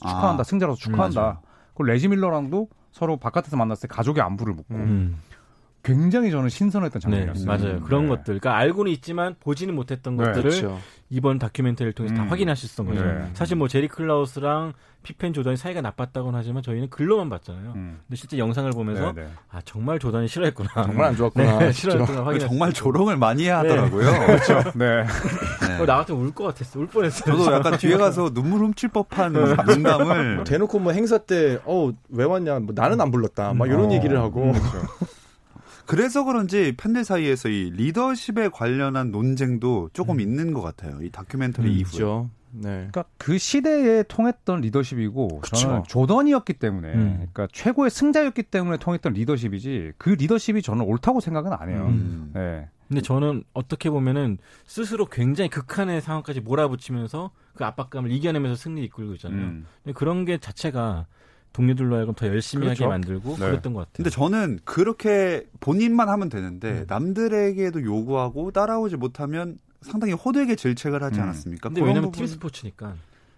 축하한다 0.02 0.42
아. 0.42 0.44
승자로서 0.44 0.80
축하한다. 0.80 1.42
그리고 1.76 1.84
레지 1.84 2.08
밀러랑도 2.08 2.70
서로 2.92 3.18
바깥에서 3.18 3.56
만났을 3.56 3.88
때 3.88 3.94
가족의 3.94 4.24
안부를 4.24 4.56
묻고 4.56 4.74
음. 4.74 5.22
굉장히 5.86 6.32
저는 6.32 6.50
신선했던 6.50 7.00
네, 7.00 7.00
장면이었어요. 7.00 7.46
맞아요. 7.46 7.82
그런 7.84 8.04
네. 8.04 8.10
것들. 8.10 8.24
그러니까 8.40 8.58
알고는 8.58 8.92
있지만 8.94 9.36
보지는 9.40 9.76
못했던 9.76 10.18
네, 10.18 10.24
것들을 10.26 10.50
그렇죠. 10.50 10.80
이번 11.12 11.38
다큐멘터리를 11.38 11.94
통해서 11.94 12.16
다 12.16 12.24
음. 12.24 12.30
확인할 12.30 12.56
수 12.56 12.66
있었던 12.66 12.88
거죠. 12.88 13.06
네. 13.06 13.30
사실 13.34 13.56
뭐 13.56 13.68
제리 13.68 13.88
클라우스랑 13.88 14.74
피펜 15.04 15.34
조던이 15.34 15.56
사이가 15.56 15.82
나빴다고는 15.82 16.40
하지만 16.40 16.64
저희는 16.64 16.90
글로만 16.90 17.30
봤잖아요. 17.30 17.74
음. 17.76 18.00
근데 18.08 18.16
실제 18.16 18.40
영상을 18.40 18.72
보면서 18.72 19.14
네, 19.14 19.22
네. 19.22 19.30
아 19.52 19.62
정말 19.64 20.00
조던이 20.00 20.28
싫어했구나. 20.28 20.68
정말 20.74 21.06
안 21.06 21.16
좋았구나. 21.16 21.60
네. 21.60 21.72
싫어했구나. 21.72 22.26
확인. 22.26 22.40
정말 22.40 22.74
조롱을 22.74 23.18
많이 23.18 23.48
하더라고요. 23.48 24.10
그렇죠. 24.26 24.64
네. 24.74 25.04
네. 25.68 25.80
어, 25.80 25.86
나 25.86 25.98
같으면 25.98 26.22
울 26.22 26.32
것 26.34 26.46
같았어. 26.46 26.80
울 26.80 26.88
뻔했어요. 26.88 27.38
저도 27.38 27.54
약간 27.54 27.78
뒤에 27.78 27.98
가서 27.98 28.34
눈물 28.34 28.62
훔칠 28.62 28.90
법한 28.90 29.34
농담을 29.34 30.44
대놓고 30.46 30.80
뭐 30.80 30.92
행사 30.92 31.20
때, 31.20 31.60
어, 31.66 31.92
왜 32.10 32.26
왔냐, 32.26 32.60
뭐 32.62 32.74
나는 32.76 33.00
안 33.00 33.12
불렀다. 33.12 33.54
막 33.54 33.68
이런 33.68 33.92
어, 33.92 33.94
얘기를 33.94 34.18
하고. 34.18 34.54
그 34.54 35.06
래서 35.94 36.24
그런지 36.24 36.74
팬들 36.78 37.04
사이에서 37.04 37.50
이 37.50 37.72
리더십에 37.72 38.50
관련한 38.50 39.12
논쟁도 39.12 39.90
조금 39.94 40.20
있는 40.20 40.54
것 40.54 40.62
같아요. 40.62 41.00
이 41.02 41.10
다큐멘터리 41.10 41.68
음, 41.68 41.72
이후에. 41.74 41.82
있죠. 41.84 42.30
네. 42.52 42.70
그러니까 42.70 43.06
그 43.18 43.38
시대에 43.38 44.04
통했던 44.04 44.62
리더십이고 44.62 45.42
그쵸. 45.42 45.56
저는 45.56 45.84
조던이었기 45.88 46.54
때문에 46.54 46.94
음. 46.94 47.14
그러니까 47.34 47.48
최고의 47.52 47.90
승자였기 47.90 48.44
때문에 48.44 48.78
통했던 48.78 49.14
리더십이지 49.14 49.94
그 49.98 50.12
리더십이 50.12 50.62
저는 50.62 50.86
옳다고 50.86 51.20
생각은 51.20 51.52
안 51.54 51.70
해요. 51.70 51.88
음. 51.90 52.32
네. 52.34 52.70
근데 52.88 53.02
저는 53.02 53.44
어떻게 53.54 53.90
보면은 53.90 54.38
스스로 54.66 55.06
굉장히 55.06 55.50
극한의 55.50 56.02
상황까지 56.02 56.42
몰아붙이면서 56.42 57.32
그 57.56 57.66
압박감을 57.66 58.12
이겨내면서 58.12 58.56
승리 58.56 58.84
이끌고 58.86 59.16
있잖아요. 59.16 59.42
음. 59.42 59.66
근데 59.84 59.94
그런 59.94 60.24
게 60.24 60.38
자체가 60.38 61.08
동료들로 61.56 61.96
하여금 61.96 62.14
더 62.16 62.28
열심히 62.28 62.66
그렇죠. 62.66 62.84
하게 62.84 62.90
만들고 62.90 63.32
네. 63.38 63.46
그랬던 63.48 63.74
것 63.74 63.80
같아요. 63.80 63.94
근데 63.96 64.10
저는 64.10 64.60
그렇게 64.66 65.46
본인만 65.62 66.10
하면 66.10 66.28
되는데 66.30 66.70
음. 66.82 66.86
남들에게도 66.88 67.82
요구하고 67.84 68.52
따라오지 68.52 68.98
못하면 68.98 69.58
상당히 69.82 70.14
호되게 70.14 70.56
질책을 70.56 71.02
하지 71.02 71.20
음. 71.20 71.24
않았습니까? 71.24 71.70
근데 71.70 71.80
그런 71.82 71.90
왜냐면 71.96 72.12
부분- 72.12 72.26
팀 72.28 72.34
스포츠니까 72.34 72.96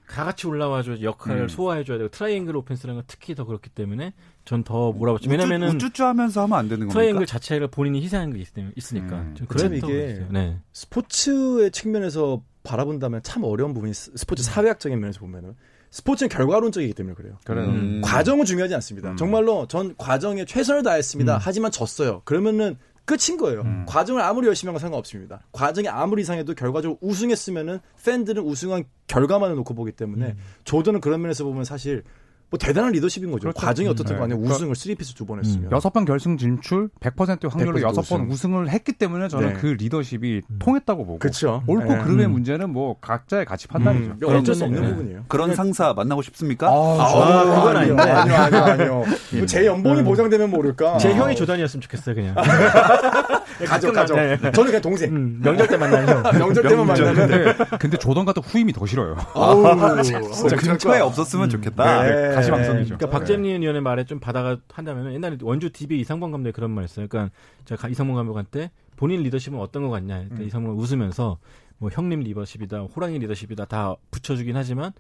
다 0.10 0.24
같이 0.24 0.48
올라와줘 0.48 1.02
역할을 1.02 1.44
음. 1.44 1.48
소화해줘야 1.50 1.98
되고 1.98 2.10
triangle 2.10 2.56
offense라는 2.56 2.96
건 2.96 3.04
특히 3.08 3.36
더 3.36 3.44
그렇기 3.46 3.70
때문에 3.70 4.14
전 4.46 4.64
더 4.64 4.94
몰아붙죠. 4.94 5.30
우쭈- 5.30 5.32
왜냐면은 5.32 5.76
우쭈쭈하면서 5.76 6.42
하면 6.44 6.58
안 6.58 6.66
되는 6.70 6.80
겁니까? 6.88 6.94
트라이앵글 6.94 7.26
자체를 7.28 7.68
본인이 7.68 8.02
희생한 8.02 8.32
게 8.34 8.40
있, 8.40 8.48
있으니까 8.78 9.18
음. 9.18 9.36
그랬던 9.48 9.74
이게. 9.78 10.26
네. 10.32 10.58
스포츠의 10.72 11.72
측면에서 11.72 12.42
바라본다면 12.64 13.22
참 13.24 13.44
어려운 13.44 13.74
부분이 13.74 13.94
스- 13.94 14.12
스포츠 14.16 14.42
사회학적인 14.44 14.98
면에서 15.00 15.20
보면은 15.20 15.54
스포츠는 15.90 16.30
결과론적이기 16.30 16.94
때문에 16.94 17.16
그래요. 17.16 17.38
그래요. 17.46 17.66
음. 17.70 18.02
과정은 18.04 18.46
중요하지 18.46 18.76
않습니다. 18.76 19.16
정말로 19.16 19.68
전 19.68 19.96
과정에 19.98 20.46
최선을 20.46 20.84
다했습니다. 20.84 21.36
음. 21.36 21.40
하지만 21.42 21.72
졌어요. 21.72 22.22
그러면은 22.26 22.78
끝인 23.06 23.38
거예요. 23.38 23.64
과정을 23.88 24.22
아무리 24.22 24.48
열심히 24.48 24.68
한 24.70 24.74
건 24.74 24.82
상관없습니다. 24.82 25.42
과정이 25.54 25.88
아무리 25.88 26.24
이상해도 26.24 26.54
결과적으로 26.56 26.98
우승했으면은 27.02 27.80
팬들은 28.04 28.44
우승한 28.44 28.84
결과만을 29.08 29.56
놓고 29.56 29.74
보기 29.76 29.94
때문에 29.94 30.26
음. 30.26 30.38
조던은 30.66 31.00
그런 31.00 31.22
면에서 31.22 31.46
보면 31.46 31.64
사실 31.64 32.04
뭐 32.50 32.58
대단한 32.58 32.94
리더십인 32.94 33.30
거죠. 33.32 33.42
그렇죠. 33.50 33.60
과정이 33.60 33.90
어떻든 33.90 34.16
네. 34.16 34.20
간에 34.20 34.34
그러니까 34.34 34.56
우승을 34.56 34.74
3피스 34.74 35.16
두 35.18 35.26
번 35.26 35.40
했으면. 35.40 35.70
여섯 35.72 35.92
번 35.92 36.06
결승 36.06 36.38
진출, 36.38 36.90
100% 37.02 37.50
확률로 37.50 37.80
100% 37.80 37.82
여섯 37.82 38.02
번 38.04 38.22
우승. 38.22 38.32
우승을 38.32 38.70
했기 38.70 38.94
때문에 38.94 39.28
저는 39.28 39.50
네. 39.50 39.54
그 39.60 39.68
리더십이 39.68 40.44
통했다고 40.60 41.06
보고 41.06 41.20
그쵸. 41.20 41.62
옳고 41.68 41.96
네. 41.96 42.04
그름의 42.04 42.26
음. 42.28 42.32
문제는 42.32 42.70
뭐 42.70 42.96
각자의 43.02 43.44
가치 43.46 43.68
판단이죠. 43.68 44.16
음, 44.22 44.36
어쩔 44.36 44.56
수 44.56 44.64
없는 44.64 44.82
네. 44.82 44.90
부분이에요. 44.90 45.26
그런 45.28 45.56
상사 45.56 45.92
만나고 45.94 46.22
싶습니까? 46.22 46.68
아, 46.70 47.44
그건 47.44 47.76
아니요, 47.78 47.96
아닌데. 47.98 48.12
아니요, 48.12 48.36
아니요, 48.38 48.64
아니요. 48.64 49.04
뭐제 49.40 49.66
연봉이 49.66 50.00
음. 50.00 50.06
보장되면 50.06 50.50
모를까. 50.50 50.98
제 51.00 51.14
형이 51.14 51.36
조단이었으면 51.36 51.82
좋겠어요, 51.82 52.16
그냥. 52.16 52.36
가족, 53.68 53.92
가족. 53.94 54.16
네. 54.16 54.38
저는 54.40 54.66
그냥 54.66 54.82
동생. 54.82 55.14
음, 55.16 55.40
명절 55.44 55.68
때 55.68 55.78
만나는 55.78 56.08
형. 56.08 56.24
명절 56.40 56.64
때만. 56.64 56.86
만나면. 56.88 57.16
근데, 57.16 57.78
근데 57.80 57.98
조던 57.98 58.24
같은 58.26 58.42
후임이 58.44 58.72
더 58.72 58.86
싫어요. 58.86 59.18
아우, 59.34 60.02
진짜 60.04 60.56
근처에 60.56 61.00
없었으면 61.02 61.50
좋겠다. 61.50 62.37
네. 62.42 62.52
가시방송이죠. 62.52 62.98
그러니까 62.98 63.10
박재민 63.10 63.62
의원의 63.62 63.82
말에 63.82 64.06
좀 64.06 64.20
받아가 64.20 64.58
한다면 64.72 65.14
옛날에 65.14 65.38
원주 65.42 65.72
DB 65.72 66.00
이상범 66.00 66.32
감독이 66.32 66.54
그런 66.54 66.72
말 66.72 66.84
했어요. 66.84 67.08
그러니까 67.10 67.34
제가 67.66 67.88
이상범 67.90 68.16
감독한테 68.16 68.72
본인 68.96 69.22
리더십은 69.24 69.60
어떤 69.60 69.84
것 69.84 69.90
같냐. 69.90 70.16
그러니까 70.16 70.42
이상범 70.44 70.78
웃으면서 70.78 71.38
뭐 71.78 71.90
형님 71.92 72.22
리더십이다, 72.22 72.82
호랑이 72.82 73.20
리더십이다 73.20 73.66
다 73.66 73.96
붙여주긴 74.12 74.56
하지만 74.56 74.92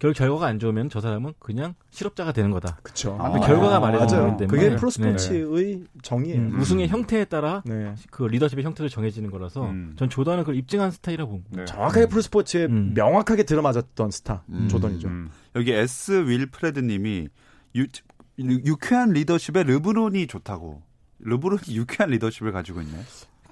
결국 0.00 0.18
결과가 0.18 0.46
안 0.46 0.58
좋으면 0.58 0.90
저 0.90 1.00
사람은 1.00 1.34
그냥 1.38 1.74
실업자가 1.90 2.32
되는 2.32 2.50
거다. 2.50 2.78
그쵸. 2.82 3.16
그 3.16 3.40
결과가 3.46 3.78
말해주는 3.78 4.22
맞아요. 4.22 4.32
거기 4.32 4.38
때문에. 4.38 4.46
그게 4.46 4.70
네. 4.70 4.76
프로스포츠의 4.76 5.84
정의예요. 6.02 6.40
음, 6.40 6.60
우승의 6.60 6.88
형태에 6.88 7.24
따라 7.24 7.62
네. 7.64 7.94
그 8.10 8.24
리더십의 8.24 8.64
형태도 8.64 8.88
정해지는 8.88 9.30
거라서 9.30 9.66
음. 9.66 9.94
전 9.96 10.10
조단은 10.10 10.40
그걸 10.42 10.56
입증한 10.56 10.90
스타일이라고 10.90 11.30
봅니다. 11.30 11.56
네. 11.56 11.64
정확하게 11.64 12.06
프로스포츠에 12.06 12.64
음. 12.66 12.92
명확하게 12.94 13.44
들어맞았던 13.44 14.10
스타 14.10 14.42
음. 14.48 14.66
조던이죠. 14.68 15.08
음. 15.54 15.58
여기 15.58 15.72
S 15.72 16.12
윌프레드님이 16.12 17.28
유, 17.76 17.86
유쾌한 18.38 19.10
리더십에 19.10 19.62
르브론이 19.62 20.26
좋다고. 20.26 20.82
르브론이 21.20 21.76
유쾌한 21.76 22.10
리더십을 22.10 22.52
가지고 22.52 22.82
있네. 22.82 23.02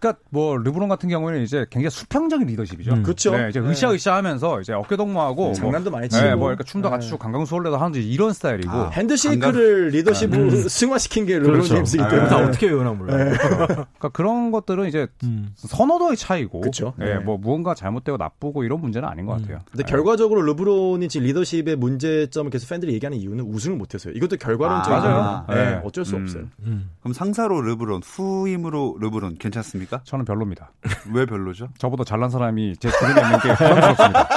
그러니까 0.02 0.20
뭐 0.30 0.56
르브론 0.56 0.88
같은 0.88 1.08
경우에는 1.08 1.42
이제 1.42 1.64
굉장히 1.70 1.90
수평적인 1.90 2.48
리더십이죠. 2.48 2.92
음. 2.92 3.02
그쵸. 3.04 3.30
네, 3.36 3.48
이제 3.48 3.60
으쌰으쌰하면서 3.60 4.60
이제 4.60 4.72
어깨 4.72 4.96
동무하고 4.96 5.44
뭐, 5.44 5.54
장난도 5.54 5.92
많이 5.92 6.08
치고. 6.08 6.24
네, 6.24 6.34
뭐 6.34 6.48
이렇게 6.48 6.64
춤도 6.64 6.90
같이 6.90 7.06
네. 7.06 7.10
추고 7.10 7.18
강강수월래도 7.20 7.76
하는지 7.76 8.02
이런 8.02 8.32
스타일이고. 8.32 8.72
아. 8.72 8.88
핸드쉐이크를 8.90 9.90
리더십으로 9.90 10.42
음. 10.42 10.50
승화시킨 10.68 11.26
게 11.26 11.38
르브론 11.38 11.52
그렇죠. 11.60 11.74
제임스이기 11.74 12.02
아, 12.04 12.08
때문에. 12.08 12.28
다 12.28 12.38
어떻게 12.38 12.66
외우나 12.66 12.92
몰라 12.92 13.14
요. 13.14 13.32
그러니까 13.38 14.08
그런 14.12 14.50
것들은 14.50 14.88
이제 14.88 15.06
음. 15.22 15.50
선호도의 15.54 16.16
차이고. 16.16 16.62
그쵸. 16.62 16.94
네, 16.96 17.14
네. 17.14 17.18
뭐 17.20 17.38
무언가 17.38 17.74
잘못되고 17.74 18.18
나쁘고 18.18 18.64
이런 18.64 18.80
문제는 18.80 19.08
아닌 19.08 19.26
것 19.26 19.36
음. 19.36 19.42
같아요. 19.42 19.60
근데 19.70 19.84
결과적으로 19.84 20.42
르브론이 20.42 21.08
지금 21.08 21.28
리더십의 21.28 21.76
문제점을 21.76 22.50
계속 22.50 22.68
팬들이 22.68 22.92
얘기하는 22.94 23.18
이유는 23.18 23.44
우승을 23.44 23.76
못해서요. 23.76 24.14
이것도 24.14 24.36
결과론적인 24.38 24.98
아, 24.98 25.00
맞아요. 25.00 25.44
네, 25.48 25.70
네. 25.76 25.80
어쩔 25.84 26.04
수 26.04 26.16
음. 26.16 26.22
없어요. 26.22 26.44
음. 26.66 26.90
그럼 27.00 27.12
상사로 27.12 27.60
르브론, 27.60 28.02
후임으로 28.02 28.96
르브론 29.00 29.36
괜찮습니까? 29.38 29.91
저는 30.05 30.24
별로입니다. 30.24 30.72
왜 31.12 31.26
별로죠? 31.26 31.68
저보다 31.78 32.05
잘난 32.05 32.31
사람이 32.31 32.76
제 32.78 32.90
주변에 32.90 33.20
있는 33.20 33.38
게 33.40 33.48
부담스럽습니다. 33.55 34.28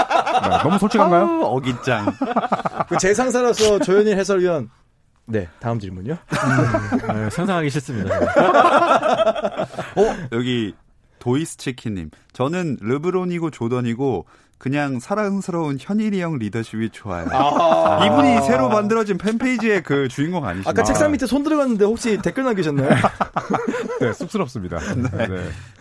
네, 0.50 0.58
너무 0.64 0.78
솔직한가요? 0.80 1.22
아우, 1.24 1.58
어깃장. 1.58 2.06
그 2.90 2.98
제 2.98 3.14
상사로서 3.14 3.80
조현일 3.80 4.18
해설위원. 4.18 4.70
네, 5.28 5.48
다음 5.60 5.80
질문요. 5.80 6.18
아, 7.08 7.30
상상하기 7.32 7.70
싫습니다. 7.70 8.16
어, 9.96 10.16
여기 10.34 10.76
도이스 11.20 11.58
치킨님. 11.58 12.12
저는 12.34 12.78
르브론이고 12.82 13.50
조던이고 13.50 14.26
그냥 14.58 15.00
사랑스러운 15.00 15.78
현일이 15.80 16.22
형 16.22 16.38
리더십이 16.38 16.90
좋아요. 16.92 17.26
이분이 18.06 18.42
새로 18.48 18.70
만들어진 18.70 19.18
팬페이지의 19.18 19.84
그 19.84 20.08
주인공 20.08 20.46
아니시나요? 20.46 20.70
아까 20.72 20.84
책상 20.84 21.12
밑에 21.12 21.26
손 21.26 21.44
들어갔는데 21.44 21.86
혹시 21.86 22.18
댓글 22.22 22.46
남기셨나요? 22.46 22.90
네, 24.00 24.14
쑥스럽습니다. 24.14 24.80
네. 24.96 25.28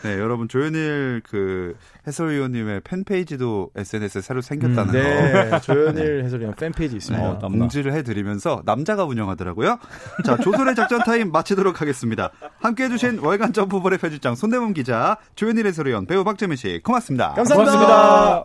네, 0.03 0.19
여러분 0.19 0.49
조현일 0.49 1.23
그 1.29 1.77
해설위원님의 2.07 2.83
팬페이지도 2.85 3.71
SNS에 3.77 4.21
새로 4.21 4.41
생겼다는 4.41 4.87
거. 4.87 4.93
네, 4.93 5.61
조현일 5.61 6.25
해설위원 6.25 6.55
팬페이지 6.55 6.97
있습니다. 6.97 7.39
네, 7.41 7.49
공지를 7.59 7.93
해드리면서 7.95 8.63
남자가 8.67 9.05
운영하더라고요. 9.05 9.79
자, 10.27 10.37
조선의 10.37 10.75
작전 10.75 10.99
타임 11.05 11.31
마치도록 11.33 11.81
하겠습니다. 11.81 12.31
함께 12.61 12.85
해주신 12.85 13.21
월간 13.21 13.53
점프볼의 13.53 13.99
편집장 13.99 14.35
손대범 14.35 14.75
기자, 14.75 15.17
조현일 15.37 15.67
해설위원, 15.69 16.07
배우 16.07 16.25
박재민 16.25 16.57
씨, 16.57 16.81
고맙습니다. 16.83 17.33
감사합니다. 17.35 18.45